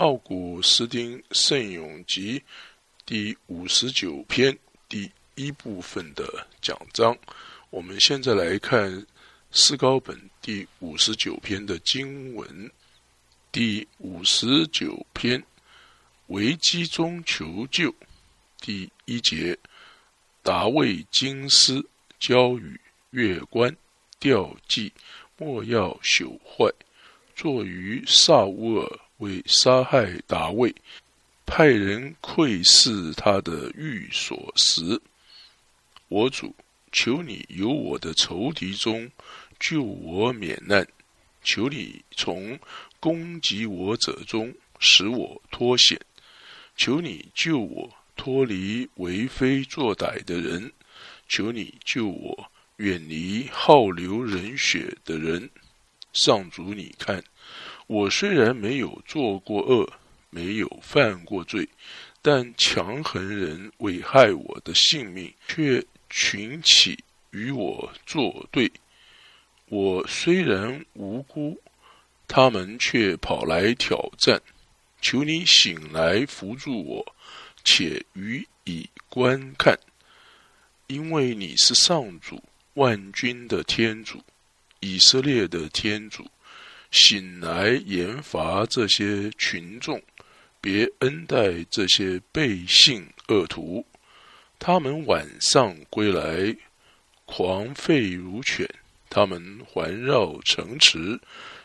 [0.00, 2.42] 奥古斯丁圣咏集
[3.04, 7.14] 第五十九篇第一部分的讲章。
[7.68, 9.06] 我们现在来看
[9.50, 12.70] 诗高本第五十九篇的经文。
[13.52, 15.44] 第五十九篇
[16.28, 17.94] 危机中求救，
[18.58, 19.54] 第一节
[20.42, 21.86] 达卫金丝
[22.18, 22.80] 交与
[23.10, 23.76] 月关
[24.18, 24.90] 吊祭，
[25.36, 26.72] 莫要朽坏。
[27.36, 30.74] 坐于萨乌尔为杀害达卫，
[31.46, 35.00] 派人窥视他的寓所时，
[36.08, 36.54] 我主
[36.92, 39.10] 求你由我的仇敌中
[39.58, 40.86] 救我免难，
[41.42, 42.58] 求你从
[42.98, 46.00] 攻击我者中使我脱险，
[46.76, 50.72] 求你救我脱离为非作歹的人，
[51.28, 55.50] 求你救我远离好流人血的人。
[56.12, 57.22] 上主，你看。
[57.92, 59.92] 我虽然没有做过恶，
[60.30, 61.68] 没有犯过罪，
[62.22, 68.70] 但强横人危害我的性命，却群起与我作对。
[69.66, 71.60] 我虽然无辜，
[72.28, 74.40] 他们却跑来挑战。
[75.00, 77.14] 求你醒来扶助我，
[77.64, 79.76] 且予以观看，
[80.86, 82.40] 因为你是上主
[82.74, 84.22] 万军的天主，
[84.78, 86.24] 以色列的天主。
[86.90, 90.02] 醒来，严罚这些群众，
[90.60, 93.86] 别恩待这些背信恶徒。
[94.58, 96.54] 他们晚上归来，
[97.24, 98.66] 狂吠如犬；
[99.08, 101.18] 他们环绕城池，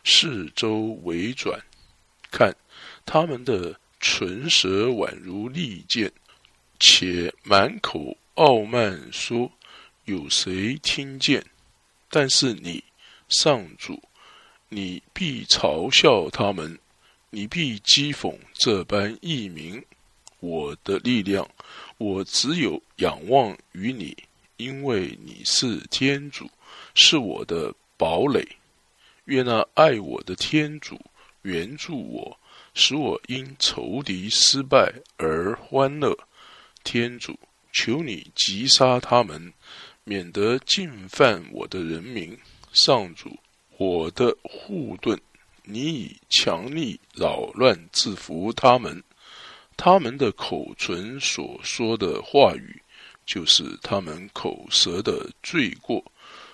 [0.04, 1.60] 四周围转。
[2.32, 2.56] 看，
[3.06, 6.12] 他们的唇舌宛如利剑，
[6.80, 9.52] 且满口傲慢，说
[10.06, 11.44] ：“有谁听见？”
[12.10, 12.84] 但是你，
[13.28, 14.02] 上主。
[14.76, 16.78] 你必嘲笑他们，
[17.30, 19.82] 你必讥讽这般异名。
[20.42, 21.50] 我的力量，
[21.98, 24.18] 我只有仰望于你，
[24.58, 26.52] 因为你是天主，
[26.94, 28.46] 是我的堡垒。
[29.28, 31.00] 愿那爱我的天主
[31.44, 32.38] 援助我，
[32.74, 36.14] 使我因仇敌失败而欢乐。
[36.84, 37.40] 天主，
[37.72, 39.54] 求你击杀他们，
[40.04, 42.38] 免得进犯我的人民。
[42.74, 43.40] 上主。
[43.78, 45.20] 我的护盾，
[45.64, 49.04] 你以强力扰乱制服他们。
[49.78, 52.82] 他们的口唇所说的话语，
[53.26, 56.04] 就是他们口舌的罪过。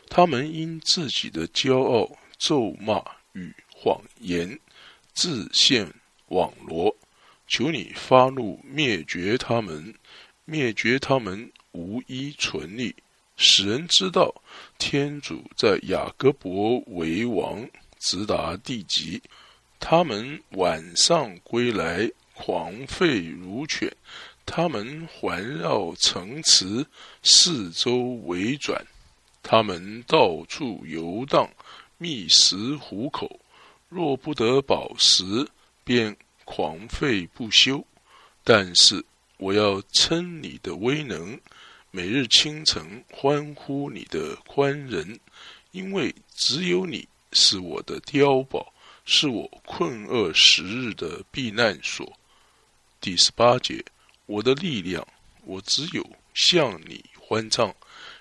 [0.09, 2.09] 他们因自己的骄傲、
[2.39, 2.99] 咒骂
[3.33, 4.59] 与谎言，
[5.13, 5.87] 自陷
[6.29, 6.95] 网罗。
[7.47, 9.93] 求你发怒，灭绝他们，
[10.45, 12.95] 灭绝他们，无一存立。
[13.43, 14.31] 使人知道，
[14.77, 17.67] 天主在雅各伯为王，
[17.99, 19.19] 直达地极。
[19.79, 23.89] 他们晚上归来，狂吠如犬；
[24.45, 26.85] 他们环绕城池，
[27.23, 28.79] 四周围转；
[29.41, 31.49] 他们到处游荡，
[31.97, 33.39] 觅食虎口。
[33.89, 35.49] 若不得饱食，
[35.83, 36.15] 便
[36.45, 37.83] 狂吠不休。
[38.43, 39.03] 但是
[39.37, 41.39] 我要称你的威能。
[41.93, 45.19] 每日清晨欢呼你的宽仁，
[45.71, 52.09] 因为只有你是我的碉堡，是我困厄时日的避难所。
[53.01, 53.83] 第十八节，
[54.25, 55.05] 我的力量，
[55.43, 57.75] 我只有向你欢唱，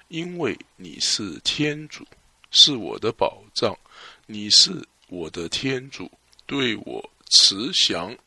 [0.08, 2.04] 因为你是天主，
[2.50, 3.72] 是我的保障，
[4.26, 6.10] 你是我的天主，
[6.44, 8.18] 对我慈祥。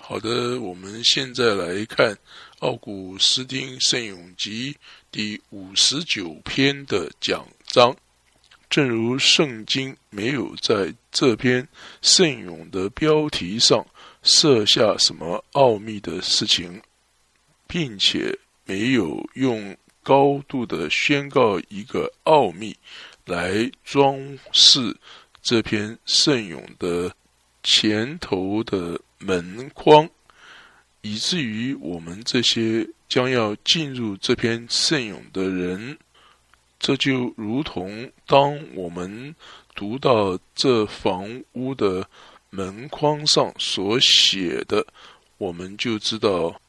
[0.00, 2.16] 好的，我们现在来看。
[2.60, 4.76] 奥古斯丁圣咏集
[5.12, 7.96] 第五十九篇的讲章，
[8.68, 11.68] 正如圣经没有在这篇
[12.02, 13.86] 圣咏的标题上
[14.24, 16.82] 设下什么奥秘的事情，
[17.68, 22.76] 并且没有用高度的宣告一个奥秘
[23.24, 24.96] 来装饰
[25.42, 27.14] 这篇圣咏的
[27.62, 30.08] 前头的门框。
[31.00, 35.96] 以至于我们这些将要进入这篇圣咏的人，
[36.80, 39.34] 这就如同当我们
[39.76, 42.06] 读到这房屋的
[42.50, 44.84] 门框上所写的，
[45.38, 46.60] 我们就知道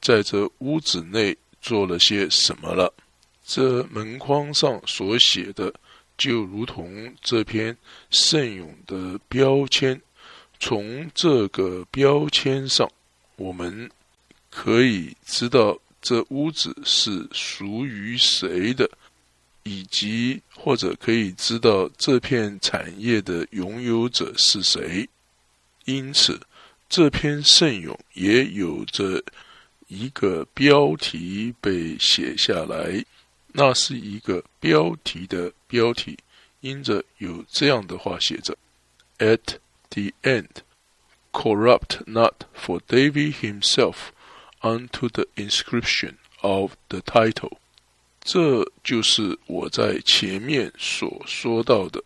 [0.00, 2.92] 在这屋子内做了些什么了。
[3.44, 5.72] 这门框上所写的，
[6.16, 7.76] 就如同这篇
[8.10, 10.00] 圣咏的标签，
[10.58, 12.90] 从这个标签上。
[13.36, 13.90] 我们
[14.48, 18.90] 可以知道这屋子是属于谁的，
[19.62, 25.06] 以及或者可以知道这片产业的拥有者是谁。
[25.84, 26.40] 因此，
[26.88, 29.22] 这篇圣咏也有着
[29.88, 33.04] 一个标题被写下来，
[33.52, 36.16] 那是一个标题的标题，
[36.60, 38.56] 因着有这样的话写着
[39.18, 39.58] ：“At
[39.96, 40.62] the end,
[41.32, 44.12] corrupt not for David himself
[44.62, 47.58] unto the inscription of the title。”
[48.22, 52.02] 这就是我在前面所说到的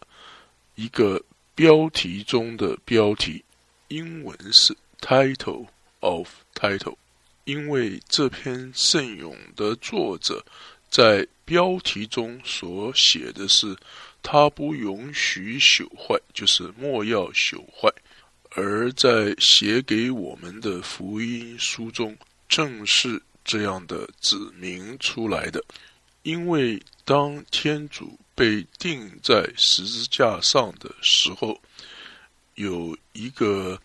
[0.75, 1.23] 一个
[1.55, 3.45] 标题中的标题。
[3.89, 5.67] 英文是 title
[6.01, 6.97] of title，
[7.45, 10.45] 因为这篇圣咏的作者
[10.89, 13.77] 在标题中所写的是
[14.23, 17.93] 他不允许朽坏，就是莫要朽坏，
[18.51, 22.17] 而在写给我们的福音书中，
[22.49, 25.65] 正是这样的指明出来的。
[26.23, 31.61] 因为当天主被钉在十字架上的时候。
[32.57, 33.81] 有一个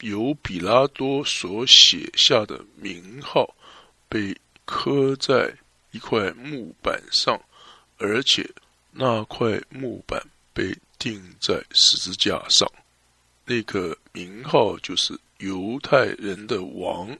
[0.00, 3.54] 由比拉多所写下的名号
[4.08, 5.54] 被刻在
[5.92, 7.40] 一块木板上，
[7.98, 8.50] 而且
[8.90, 10.22] 那块木板
[10.52, 12.70] 被钉在十字架上。
[13.44, 17.16] 那个名号就是犹太人的王。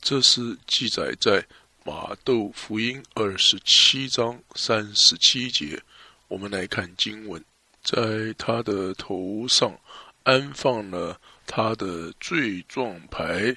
[0.00, 1.44] 这是记载在
[1.84, 5.82] 马窦福音二十七章三十七节。
[6.28, 7.44] 我们来看经文，
[7.82, 9.78] 在他的头上。
[10.22, 13.56] 安放了他的罪状牌，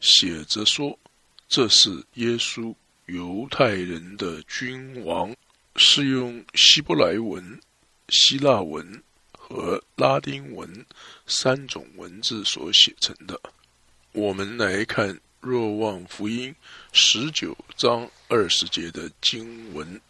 [0.00, 0.98] 写着说
[1.46, 2.74] ：“这是耶稣，
[3.04, 5.36] 犹太人的君王。”
[5.76, 7.60] 是用希伯来文、
[8.08, 9.02] 希腊文
[9.32, 10.84] 和拉丁文
[11.26, 13.40] 三种文字所写成的。
[14.12, 15.08] 我们来看
[15.40, 16.52] 《若望福音》
[16.92, 20.00] 十九章二十节的经文，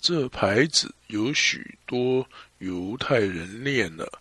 [0.00, 2.28] 这牌子有许多
[2.58, 4.20] 犹太人念了。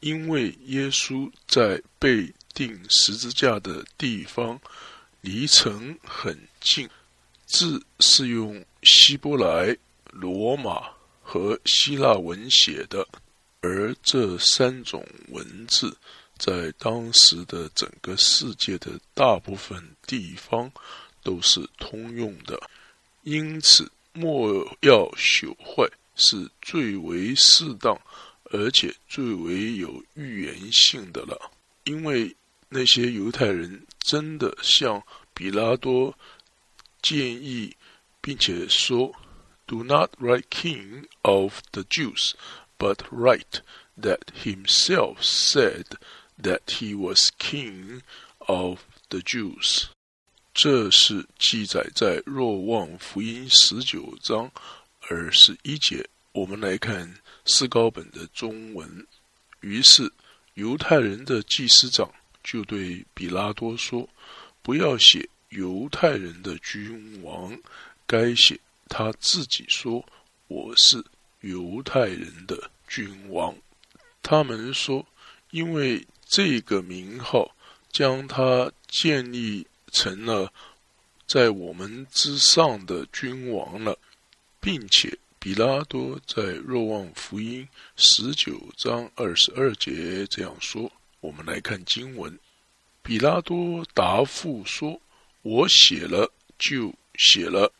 [0.00, 4.60] 因为耶稣在被钉十字架的地方
[5.20, 6.88] 离城很近，
[7.46, 9.76] 字是用希伯来、
[10.20, 10.88] 罗马
[11.22, 13.06] 和希腊文写的，
[13.60, 15.96] 而这三种文字
[16.38, 20.70] 在当时的整个世界的大部分地方
[21.22, 22.60] 都是通用的，
[23.22, 27.98] 因此莫要朽坏是最为适当。
[28.52, 31.50] 而且最为有预言性的了，
[31.82, 32.32] 因为
[32.68, 35.02] 那些犹太人真的向
[35.34, 36.16] 比拉多
[37.02, 37.74] 建议，
[38.20, 39.12] 并且说
[39.66, 42.34] ：“Do not write King of the Jews,
[42.78, 43.60] but write
[44.00, 45.98] that himself said
[46.40, 48.02] that he was King
[48.38, 49.86] of the Jews。”
[50.54, 54.50] 这是记载在若望福音十九章
[55.08, 56.08] 二十一节。
[56.32, 57.16] 我们来看。
[57.48, 59.06] 四高本的中文，
[59.60, 60.10] 于是
[60.54, 64.08] 犹太人的祭司长就对比拉多说
[64.62, 67.56] ：“不要写犹太人的君王，
[68.04, 68.58] 该写
[68.88, 70.04] 他自己说
[70.48, 71.04] 我是
[71.40, 73.54] 犹太人的君王。”
[74.22, 75.06] 他们说
[75.50, 77.54] ：“因为这个名号
[77.90, 80.52] 将他建立成了
[81.26, 83.98] 在我们之上的君王了，
[84.60, 90.90] 并且。”比拉多在若望福音十九章二十二节这样说
[91.20, 92.36] ：“我们来看经文。
[93.00, 95.00] 比拉多答复说
[95.42, 97.72] ：‘我写了就写了，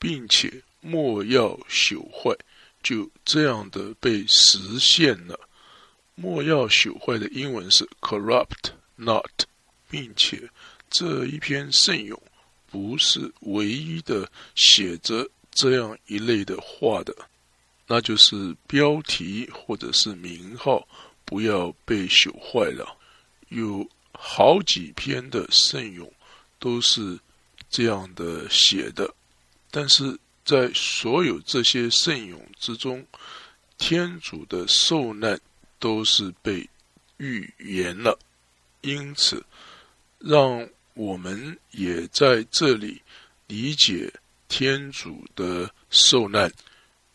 [0.00, 2.36] 并且莫要朽坏。’
[2.82, 5.38] 就这样的被实现了。
[6.16, 9.44] 莫要朽坏的英文是 corrupt not，
[9.88, 10.50] 并且
[10.88, 12.20] 这一篇圣咏
[12.66, 17.12] 不是唯一的写着。”这样一类的话的，
[17.84, 20.86] 那就是标题或者是名号
[21.24, 22.96] 不要被朽坏了。
[23.48, 26.10] 有好几篇的圣咏
[26.60, 27.18] 都是
[27.68, 29.12] 这样的写的，
[29.70, 33.06] 但是在所有这些圣咏之中，
[33.78, 35.40] 天主的受难
[35.78, 36.68] 都是被
[37.18, 38.18] 预言了，
[38.80, 39.44] 因此
[40.18, 43.00] 让我们也在这里
[43.46, 44.12] 理解。
[44.52, 46.52] 天主的受难，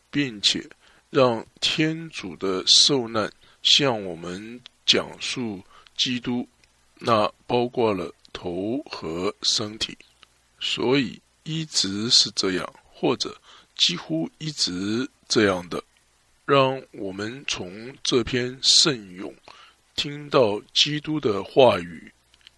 [0.09, 0.65] 并且
[1.09, 3.29] 让天主的受难
[3.62, 5.62] 向我们讲述
[5.97, 6.47] 基督，
[6.97, 9.97] 那包括了头和身体，
[10.62, 13.36] 所以一直是这样，或者
[13.78, 15.82] 几乎一直这样的，
[16.46, 19.34] 让我们从这篇圣咏
[19.96, 22.12] 听到基督的话语，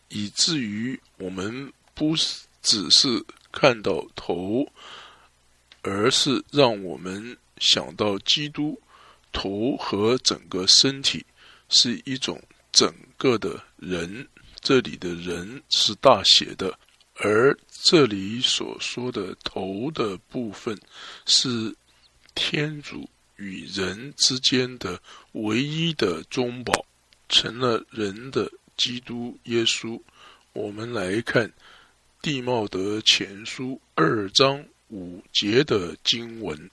[0.09, 2.15] 以至于我们不
[2.61, 3.23] 只是。
[3.49, 4.71] 看到头，
[5.81, 8.79] 而是让我们想到基督
[9.31, 11.25] 头和整个身体
[11.69, 12.39] 是一种
[12.71, 14.27] 整个的人，
[14.61, 16.77] 这里的人是大写的，
[17.19, 20.79] 而这里所说的头的部分
[21.25, 21.75] 是
[22.35, 26.85] 天主与人之间的唯一的中保，
[27.27, 29.99] 成了人的基督耶稣。
[30.53, 31.51] 我们来看
[32.21, 36.69] 地茂德前书二章五节的经文，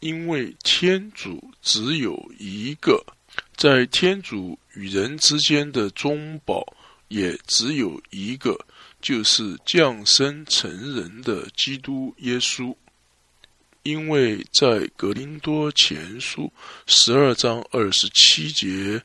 [0.00, 3.04] 因为天主只有一个。
[3.56, 6.76] 在天主与人之间的中保
[7.08, 8.58] 也只有一个，
[9.00, 12.74] 就是降生成人的基督耶稣。
[13.82, 16.52] 因为在格林多前书
[16.86, 19.02] 十二章二十七节，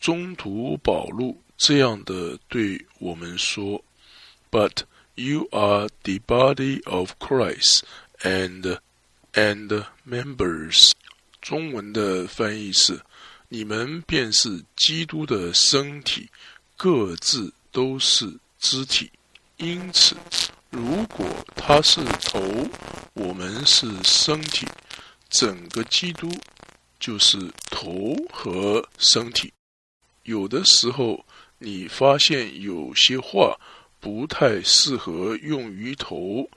[0.00, 3.84] 中途保禄这样的对我们说
[4.50, 4.82] ：“But
[5.14, 7.80] you are the body of Christ
[8.20, 8.78] and
[9.32, 10.92] and members。”
[11.42, 13.00] 中文的翻译是。
[13.52, 16.30] 你们便是基督的身体，
[16.76, 19.10] 各自都是肢体。
[19.60, 20.16] 因此，
[20.70, 22.40] 如果他是头，
[23.12, 24.66] 我们是身体，
[25.28, 26.30] 整个基督
[26.98, 27.36] 就是
[27.70, 29.52] 头和身体。
[30.22, 31.24] 有的时候，
[31.58, 33.54] 你发现有些话
[34.00, 36.48] 不太适合用于头，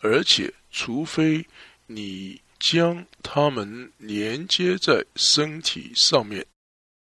[0.00, 1.44] 而且，除非
[1.86, 2.40] 你。
[2.62, 6.44] 将它们连接在身体上面，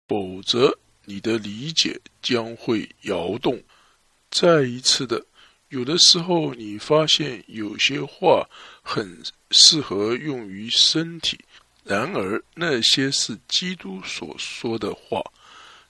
[0.06, 3.64] 否则你的理解将会摇动。
[4.30, 5.26] 再一次的，
[5.76, 8.48] 有的时候你发现有些话
[8.82, 11.38] 很适合用于身体，
[11.84, 15.22] 然而那些是基督所说的话，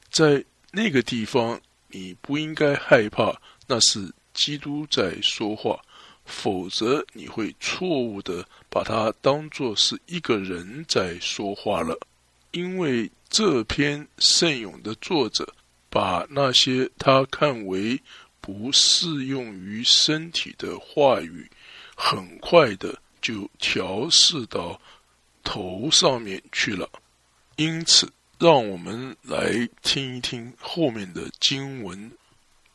[0.09, 5.79] 在那个地方你不应该害怕，那是基督在说话。
[6.25, 11.95] 否则，你会错误的把它当作是一个人在说话了。
[12.49, 15.47] 因为这篇圣咏的作者
[15.91, 18.01] 把那些他看为
[18.45, 21.49] 不适用于身体的话语，
[21.95, 24.79] 很快的就调试到
[25.43, 26.87] 头上面去了。
[27.55, 32.11] 因此，让我们来听一听后面的经文：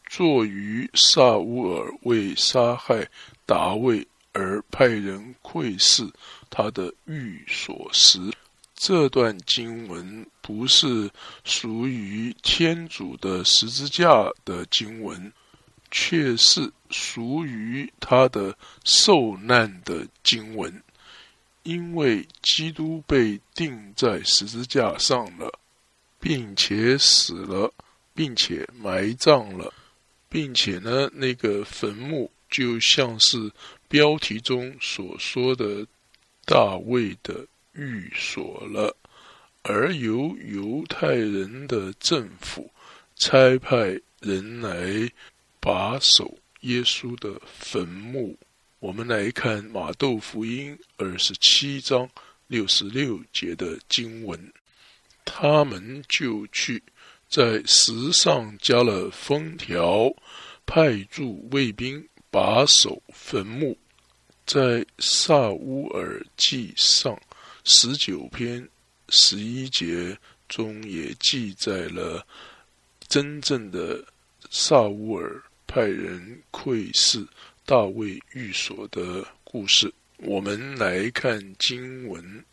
[0.08, 3.08] 作于萨乌尔为杀害。
[3.46, 6.08] 达卫而派人窥视
[6.50, 8.20] 他的寓所时，
[8.76, 11.10] 这段经文不是
[11.42, 15.32] 属于天主的十字架的经文，
[15.90, 20.82] 却是属于他的受难的经文。
[21.62, 25.58] 因为基督被钉在十字架上了，
[26.18, 27.72] 并且死了，
[28.14, 29.72] 并且埋葬了，
[30.28, 32.30] 并且呢，那个坟墓。
[32.50, 33.48] 就像是
[33.86, 35.86] 标题中所说的
[36.44, 38.96] 大卫的寓所了，
[39.62, 42.68] 而由犹太人的政府
[43.14, 45.08] 差派人来
[45.60, 48.36] 把守耶稣的坟墓。
[48.78, 52.08] 我们来看马窦福音二十七章
[52.46, 54.52] 六十六节的经文，
[55.24, 56.82] 他们就去
[57.28, 60.10] 在石上加了封条，
[60.66, 62.04] 派驻卫兵。
[62.32, 63.76] 把守坟墓，
[64.46, 67.20] 在萨乌尔记上
[67.64, 68.68] 十九篇
[69.08, 70.16] 十一节
[70.48, 72.24] 中也记载了
[73.08, 74.04] 真正的
[74.48, 77.24] 萨乌尔派人窥视
[77.64, 79.94] 大卫寓所的故事。
[80.16, 82.44] 我们来看经文，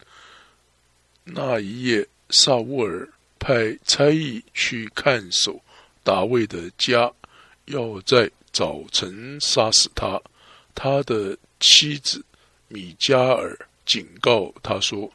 [1.23, 5.59] 那一夜，萨乌尔派差役去看守
[6.03, 7.11] 大卫的家，
[7.65, 8.29] 要在。
[8.53, 10.19] 早晨杀死他，
[10.73, 12.25] 他的妻子
[12.67, 13.55] 米加尔
[13.85, 15.13] 警告他说：“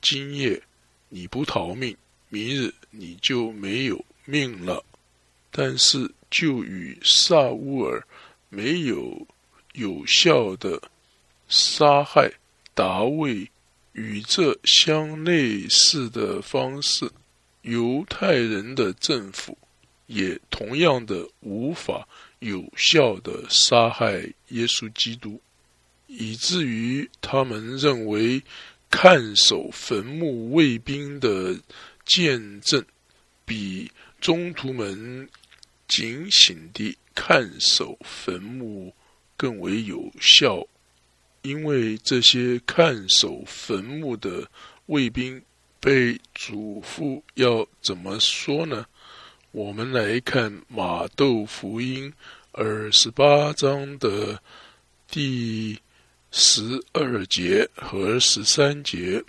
[0.00, 0.62] 今夜
[1.08, 1.96] 你不逃命，
[2.28, 4.84] 明日你就没有命了。”
[5.56, 8.04] 但是就与萨乌尔
[8.48, 9.24] 没有
[9.74, 10.82] 有效的
[11.46, 12.28] 杀害
[12.74, 13.48] 达卫
[13.92, 17.08] 与这相类似的方式，
[17.62, 19.56] 犹太人的政府
[20.06, 22.04] 也同样的无法。
[22.40, 25.40] 有效的杀害耶稣基督，
[26.08, 28.42] 以至于他们认为
[28.90, 31.58] 看守坟墓卫兵的
[32.04, 32.84] 见证
[33.46, 35.26] 比中途门
[35.96, 38.92] 警醒地看守坟墓
[39.36, 40.66] 更为有效，
[41.42, 44.50] 因为这些看守坟墓的
[44.86, 45.40] 卫兵
[45.78, 48.84] 被嘱咐要怎么说呢？
[49.52, 52.12] 我们来看马窦福音
[52.50, 54.42] 二十八章的
[55.06, 55.78] 第
[56.32, 59.22] 十二节和十三节，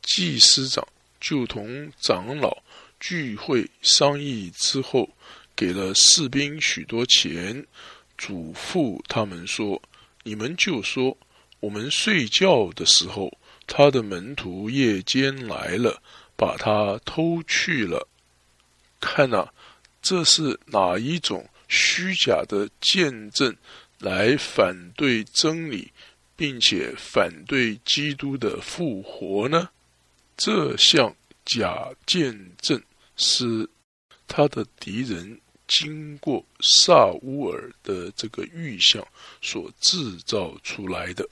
[0.00, 0.88] 祭司长
[1.20, 2.62] 就同长老
[2.98, 5.06] 聚会商议之后，
[5.62, 7.64] 给了士兵许多钱，
[8.18, 9.80] 嘱咐他们说
[10.24, 11.16] ：“你们就说，
[11.60, 13.38] 我们睡觉的时候，
[13.68, 16.02] 他的门徒夜间来了，
[16.34, 18.08] 把他偷去了。
[18.98, 19.50] 看呐，
[20.02, 23.56] 这是哪一种虚假的见证，
[24.00, 25.92] 来反对真理，
[26.34, 29.68] 并且反对基督的复活呢？
[30.36, 31.14] 这项
[31.44, 32.82] 假见证
[33.14, 33.70] 是。”
[34.34, 35.38] 他的敌人
[35.72, 39.02] 经过萨乌尔的这个预象
[39.40, 41.26] 所制造出来的。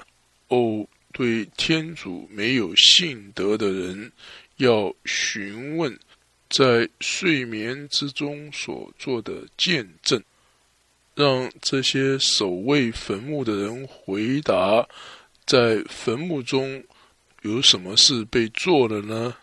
[0.48, 4.10] 哦，对天主没有信德的人，
[4.56, 5.98] 要询问
[6.48, 10.22] 在睡眠之中所做的见证，
[11.14, 14.88] 让这些守卫坟墓的人回答：
[15.44, 16.82] 在坟墓中
[17.42, 19.36] 有什么事被做了呢？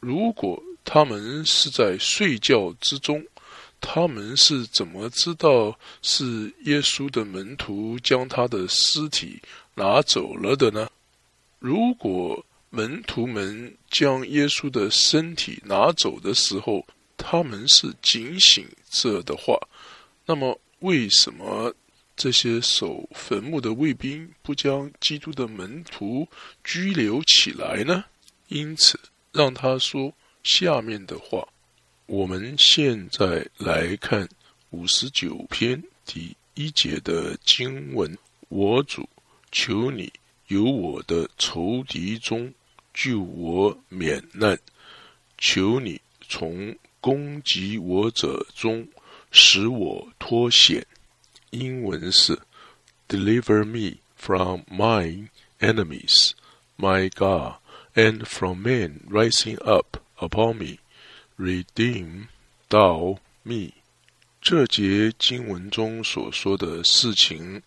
[0.00, 0.62] 如果。
[0.88, 3.20] 他们是在睡觉之中，
[3.80, 9.40] 他们是怎么知道是耶稣的门徒将他的尸体
[9.74, 10.88] 拿走了的呢？
[11.58, 19.58] 如果门徒们将耶稣的身体拿走的时候，他们是警醒着的话，
[20.26, 21.74] 那么为什么
[22.16, 26.28] 这些守坟墓的卫兵不将基督的门徒
[26.64, 28.04] 拘留起来呢？
[28.48, 28.98] 因此，
[29.32, 30.12] 让他说。
[30.42, 31.48] 下面的话，
[32.06, 34.28] 我们现在来看
[34.70, 38.16] 五十九篇第一节的经文：
[38.48, 39.08] 我主，
[39.50, 40.12] 求你
[40.46, 42.54] 由我的仇敌中
[42.94, 44.56] 救我免难；
[45.36, 48.86] 求你从攻击我者中
[49.32, 50.86] 使我脱险。
[51.50, 52.38] 英文是
[53.08, 56.30] ：Deliver me from my enemies,
[56.78, 57.56] my God,
[57.96, 59.96] and from men rising up.
[60.18, 60.78] Upon me,
[61.38, 62.26] redeem
[62.68, 63.72] 到 me。
[64.40, 67.60] 这节经文中所说的事情，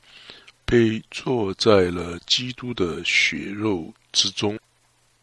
[0.65, 4.57] 被做在了基督的血肉之中。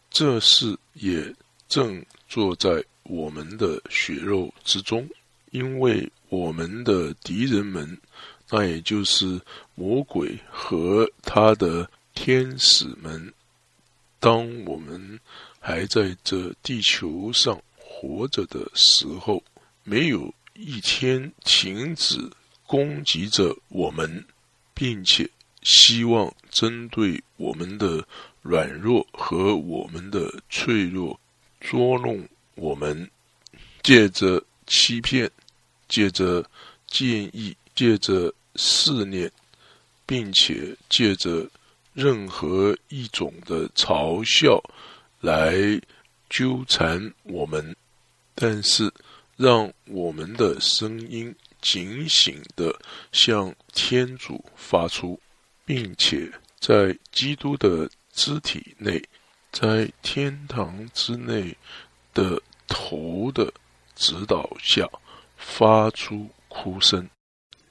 [0.09, 1.33] 这事也
[1.67, 5.07] 正坐在我们的血肉之中，
[5.51, 7.97] 因为我们的敌人们，
[8.49, 9.39] 那也就是
[9.75, 13.33] 魔鬼和他的天使们。
[14.19, 15.19] 当我们
[15.59, 17.59] 还在这地球上
[17.99, 19.43] 活着的时候，
[19.83, 22.29] 没有一天停止
[22.67, 24.23] 攻击着我们，
[24.75, 25.27] 并且
[25.63, 28.07] 希望针对我们的
[28.43, 31.19] 软弱和我们的脆弱
[31.59, 33.09] 捉弄我们，
[33.81, 35.29] 借着欺骗，
[35.89, 36.47] 借着
[36.85, 39.31] 建议，借着试炼，
[40.05, 41.49] 并且借着
[41.93, 44.61] 任何一种的嘲笑。
[45.19, 45.81] 来
[46.29, 47.75] 纠缠我们，
[48.39, 48.93] 但是
[49.35, 52.71] 让我们的声音警醒的
[53.11, 55.19] 向天主发出，
[55.65, 59.03] 并且在基督的肢体内，
[59.51, 61.57] 在天堂之内
[62.13, 63.51] 的头的
[63.95, 64.87] 指导下
[65.35, 67.09] 发出哭声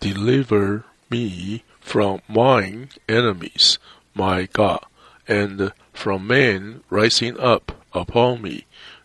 [0.00, 3.76] ：“Deliver me from mine enemies,
[4.14, 4.82] my God。”
[5.28, 8.64] And from men rising up upon me,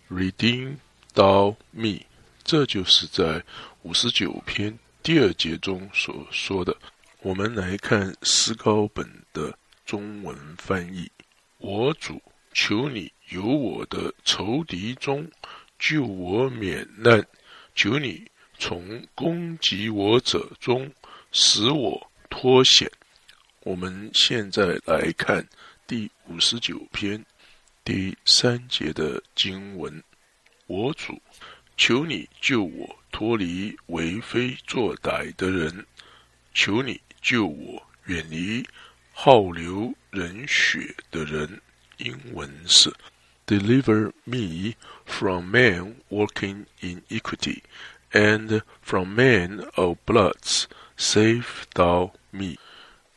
[0.10, 0.78] redeem
[1.14, 2.06] 刀密。
[2.44, 3.44] 这就是在
[3.84, 6.76] 五十九篇第二节中所说的。
[7.22, 11.10] 我们来看诗高本的中文翻译：
[11.58, 12.22] 我主，
[12.54, 15.30] 求你由我的仇敌中
[15.78, 17.26] 救我免难，
[17.76, 18.26] 求你
[18.58, 20.92] 从攻击我者中
[21.32, 22.90] 使我脱险。
[23.62, 25.48] 我们现在来看。
[25.88, 27.22] 第五十九篇
[27.84, 30.02] 第三节的经文：
[30.72, 31.22] 我主，
[31.76, 35.84] 求你救我脱离为非作歹的人；
[36.54, 38.66] 求你救我远离
[39.12, 41.62] 好流人血的人。
[41.98, 42.90] 英文是
[43.46, 47.64] ：Deliver me from men working in equity,
[48.14, 50.64] and from men of bloods,
[50.98, 52.56] save thou me。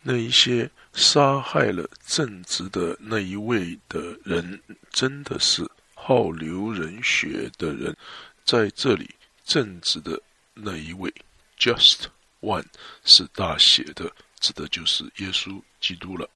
[0.03, 0.71] 那一些。
[0.97, 4.61] 杀害了正直的那一位的人，
[4.93, 5.69] 真的是
[6.07, 7.97] 好流人血的人。
[8.45, 9.09] 在这里，
[9.43, 10.21] 正直的
[10.53, 11.11] 那一位
[11.59, 12.01] ，just
[12.43, 12.67] one，
[13.07, 16.29] 是大写的，指的就是耶稣基督了。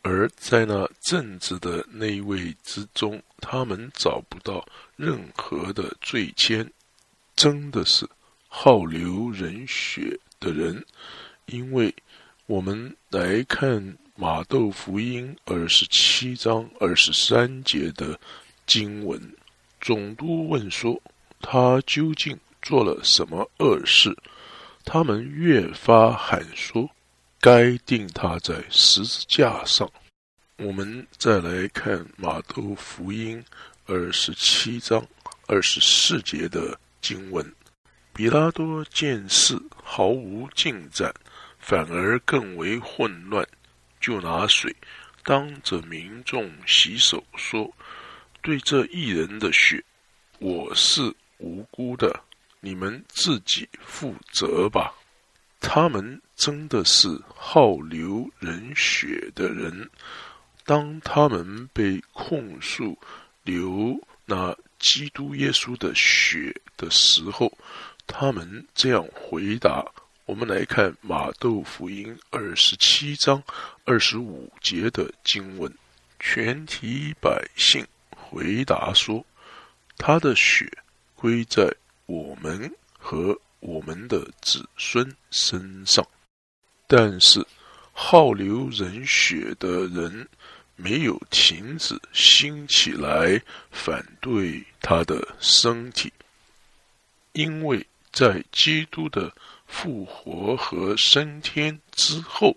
[0.00, 6.66] 而在那正直的那一位之中，他们找不到任何的罪愆，
[7.36, 8.08] 真的是
[8.48, 10.82] 好流人血的人，
[11.44, 11.94] 因为。
[12.46, 18.18] 我们来看马窦福音二十七章二十三节的
[18.72, 19.20] 经文。
[19.82, 20.98] 总督问说
[21.42, 24.16] ：“他究竟做了什么恶事？
[24.82, 26.88] 他们越发喊说
[27.38, 29.86] ：“该定他在十字架上。”
[30.56, 33.44] 我们再来看马窦福音
[33.84, 35.06] 二十七章
[35.46, 37.54] 二十四节的经文：
[38.14, 41.12] 比拉多见事毫无进展，
[41.58, 43.46] 反而更为混乱，
[44.00, 44.74] 就拿水
[45.22, 47.70] 当着民众洗手，说
[48.42, 49.82] ：“对这一人的血，
[50.40, 52.20] 我是无辜的，
[52.60, 54.92] 你们自己负责吧。”
[55.64, 59.88] 他们真的是好流人血的人。
[60.64, 62.98] 当他们被控诉
[63.44, 67.56] 流那基督耶稣的血的时候，
[68.08, 69.84] 他们这样回答。
[70.24, 73.40] 我们来看马窦福音二十七章
[73.84, 75.72] 二十五节的经文：
[76.18, 77.86] 全体百姓
[78.32, 79.22] 回答说
[79.98, 80.66] ：“他的血
[81.14, 81.70] 归在
[82.06, 86.02] 我们和我们的子孙身上。”
[86.88, 87.46] 但是
[87.92, 90.26] 好流人血的人。
[90.74, 93.40] 没有停止兴起来
[93.70, 96.12] 反对他的身体，
[97.34, 99.32] 因为在基督的
[99.66, 102.56] 复活和升天之后，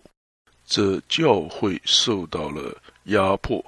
[0.65, 3.63] 这教会受到了压迫，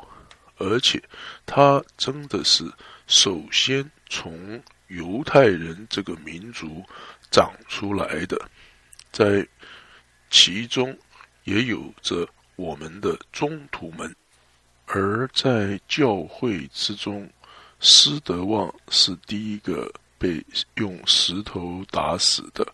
[0.57, 1.01] 而且
[1.45, 2.63] 他真的是
[3.07, 6.83] 首先从犹太人这个民族
[7.31, 8.49] 长出来的，
[9.11, 9.47] 在
[10.29, 10.97] 其中
[11.43, 14.13] 也有着我们的中途们。
[14.85, 17.29] 而在教会之中，
[17.79, 20.41] 施德旺是第一个被
[20.75, 22.65] 用石头打死的。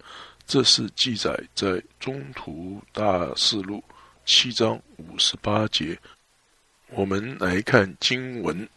[0.46, 1.68] 这是记载在
[2.00, 3.78] 《中途大事录》
[4.26, 5.98] 七章五十八节。
[6.96, 8.68] 我们来看经文，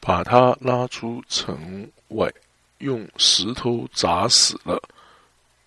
[0.00, 2.32] 把他拉出城外，
[2.78, 4.82] 用石头砸死了。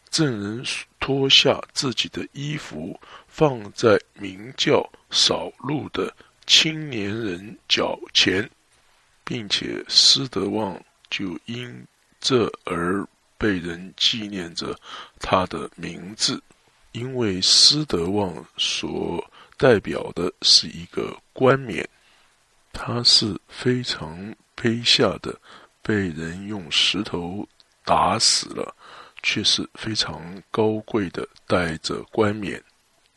[0.09, 0.63] 证人
[0.99, 6.13] 脱下自己的衣服，放在名叫扫路的。
[6.47, 8.47] 青年人脚前，
[9.23, 11.85] 并且施德旺就因
[12.21, 13.03] 这而
[13.35, 14.77] 被人纪念着
[15.19, 16.39] 他的名字，
[16.91, 19.23] 因为施德旺所
[19.57, 21.85] 代表的是一个冠冕，
[22.71, 25.37] 他是非常卑下的，
[25.81, 27.45] 被人用石头
[27.83, 28.73] 打死了，
[29.21, 32.63] 却是非常高贵的，带着冠冕，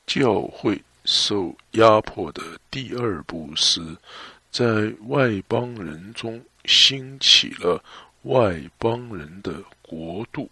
[0.04, 0.82] 教会。
[1.04, 3.80] 受压迫的第二步是，
[4.50, 7.82] 在外邦人中兴起了
[8.24, 10.50] 外邦人的国度。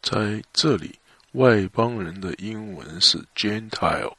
[0.00, 0.96] 在这里，
[1.32, 4.14] 外邦人的英文是 Gentile。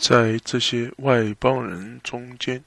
[0.00, 2.64] 在这些外邦人中间，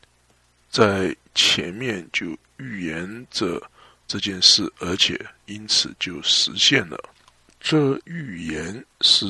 [0.69, 3.61] 在前面就预言着
[4.07, 6.97] 这件事，而且因此就实现了。
[7.59, 9.25] 这预言是。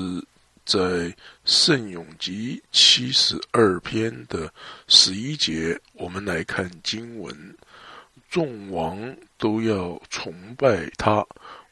[0.65, 0.79] 在
[1.43, 4.49] 《圣咏集》七十二篇的
[4.87, 7.53] 十一节，我们来看经文：
[8.29, 11.21] 众王都要崇拜他，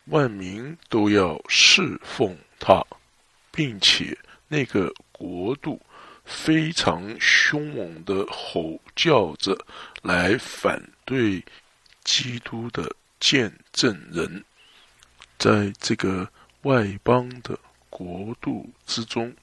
[0.08, 2.86] 万民都要侍奉他，
[3.50, 4.18] 并且
[4.50, 5.82] 那个国度
[6.24, 9.58] 非常凶猛的吼叫着
[10.02, 11.44] 来反对
[12.04, 14.44] 基督的见证人，
[15.38, 16.30] 在这个
[16.62, 17.58] 外邦的。
[17.94, 19.36] 国度之中，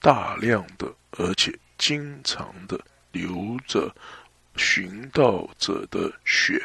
[0.00, 2.80] 大量的而且经常的
[3.12, 3.94] 流着
[4.56, 6.58] 寻道者的血。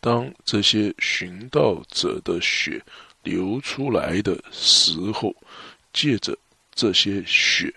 [0.00, 2.82] 当这些寻道者的血
[3.22, 5.36] 流出来的时候，
[5.92, 6.34] 借着
[6.74, 7.70] 这些血，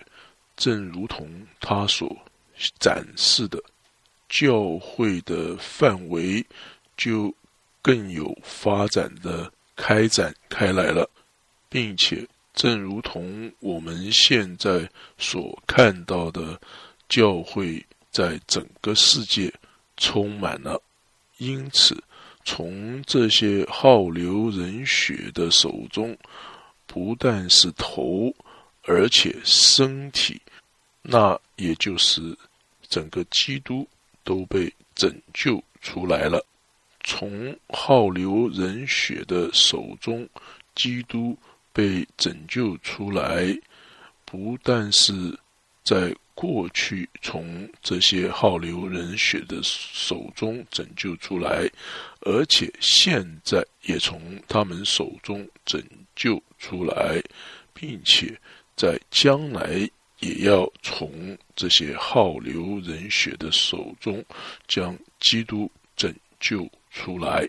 [0.56, 1.28] 正如同
[1.60, 2.16] 他所
[2.78, 3.62] 展示的，
[4.28, 6.44] 教会的范围
[6.96, 7.34] 就
[7.80, 11.08] 更有发展的开展开来了，
[11.68, 12.26] 并且。
[12.54, 14.86] 正如同我们现在
[15.16, 16.60] 所看到的，
[17.08, 19.50] 教会在整个世界
[19.96, 20.78] 充满了。
[21.38, 21.96] 因此，
[22.44, 26.14] 从这些好流人血的手中，
[26.86, 28.30] 不但是头，
[28.82, 30.40] 而且身体，
[31.02, 32.36] 那也就是
[32.88, 33.88] 整个基督
[34.24, 36.44] 都被拯救出来了。
[37.04, 40.28] 从好流人血的手中，
[40.74, 41.36] 基督。
[41.74, 43.46] 被拯救出来，
[44.26, 45.12] 不但是
[45.82, 51.66] 在过去从这些好流人血的手中拯救出来，
[52.20, 55.82] 而且现在也从他们手中拯
[56.14, 57.22] 救出来，
[57.72, 58.38] 并且
[58.76, 59.88] 在将来
[60.20, 64.24] 也要从这些好流人血的手中
[64.68, 67.48] 将基督拯救出来，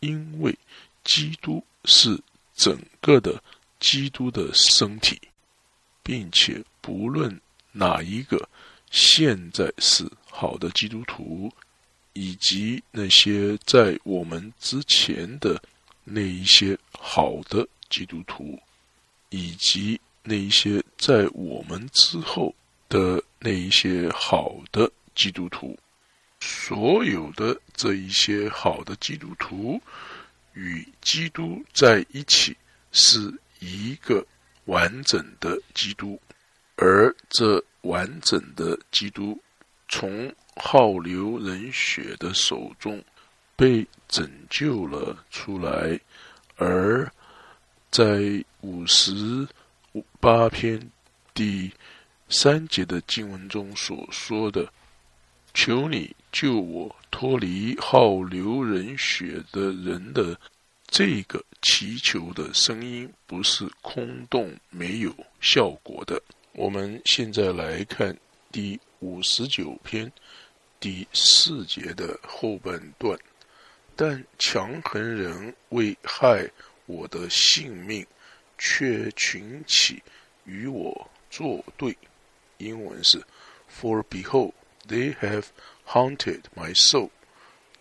[0.00, 0.56] 因为
[1.04, 2.20] 基督是
[2.54, 3.42] 整个的。
[3.80, 5.18] 基督的身体，
[6.02, 7.40] 并且不论
[7.72, 8.46] 哪一个
[8.90, 11.50] 现在是好的基督徒，
[12.12, 15.58] 以及那些在我们之前的
[16.04, 18.60] 那一些好的基督徒，
[19.30, 22.54] 以及那一些在我们之后
[22.88, 25.78] 的那一些好的基督徒，
[26.40, 29.80] 所有的这一些好的基督徒
[30.54, 32.56] 与基督在一起，
[32.92, 34.24] 是一个
[34.66, 36.20] 完整的基督，
[36.76, 39.40] 而这完整的基督
[39.88, 43.02] 从好流人血的手中
[43.56, 45.98] 被拯救了出来，
[46.56, 47.10] 而
[47.90, 49.46] 在五十
[50.20, 50.90] 八篇
[51.34, 51.70] 第
[52.28, 54.72] 三节的经文中所说的
[55.52, 60.38] ：“求你救我脱离好流人血的人的
[60.86, 66.22] 这个祈求的声音，不是空洞没有效果的。”
[66.52, 68.16] 我们现在来看
[68.52, 70.10] 第五十九篇
[70.78, 73.18] 第四节的后半段，
[73.96, 76.48] 但强横人为害
[76.86, 78.04] 我的性命，
[78.60, 80.02] 却群起
[80.44, 81.96] 与我作对。
[82.58, 83.24] 英文是
[83.80, 84.52] ：For behold,
[84.86, 85.46] they have
[85.86, 87.08] haunted my soul;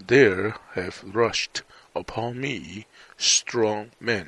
[0.07, 1.63] there have rushed
[1.93, 2.85] upon me
[3.19, 4.27] strong men。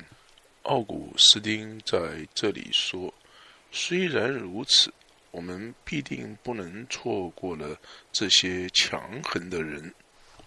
[0.64, 3.14] 奥古斯丁在这里说
[3.72, 4.92] ：“虽然如此，
[5.30, 7.80] 我们必定不能错过了
[8.12, 9.94] 这些强横的人。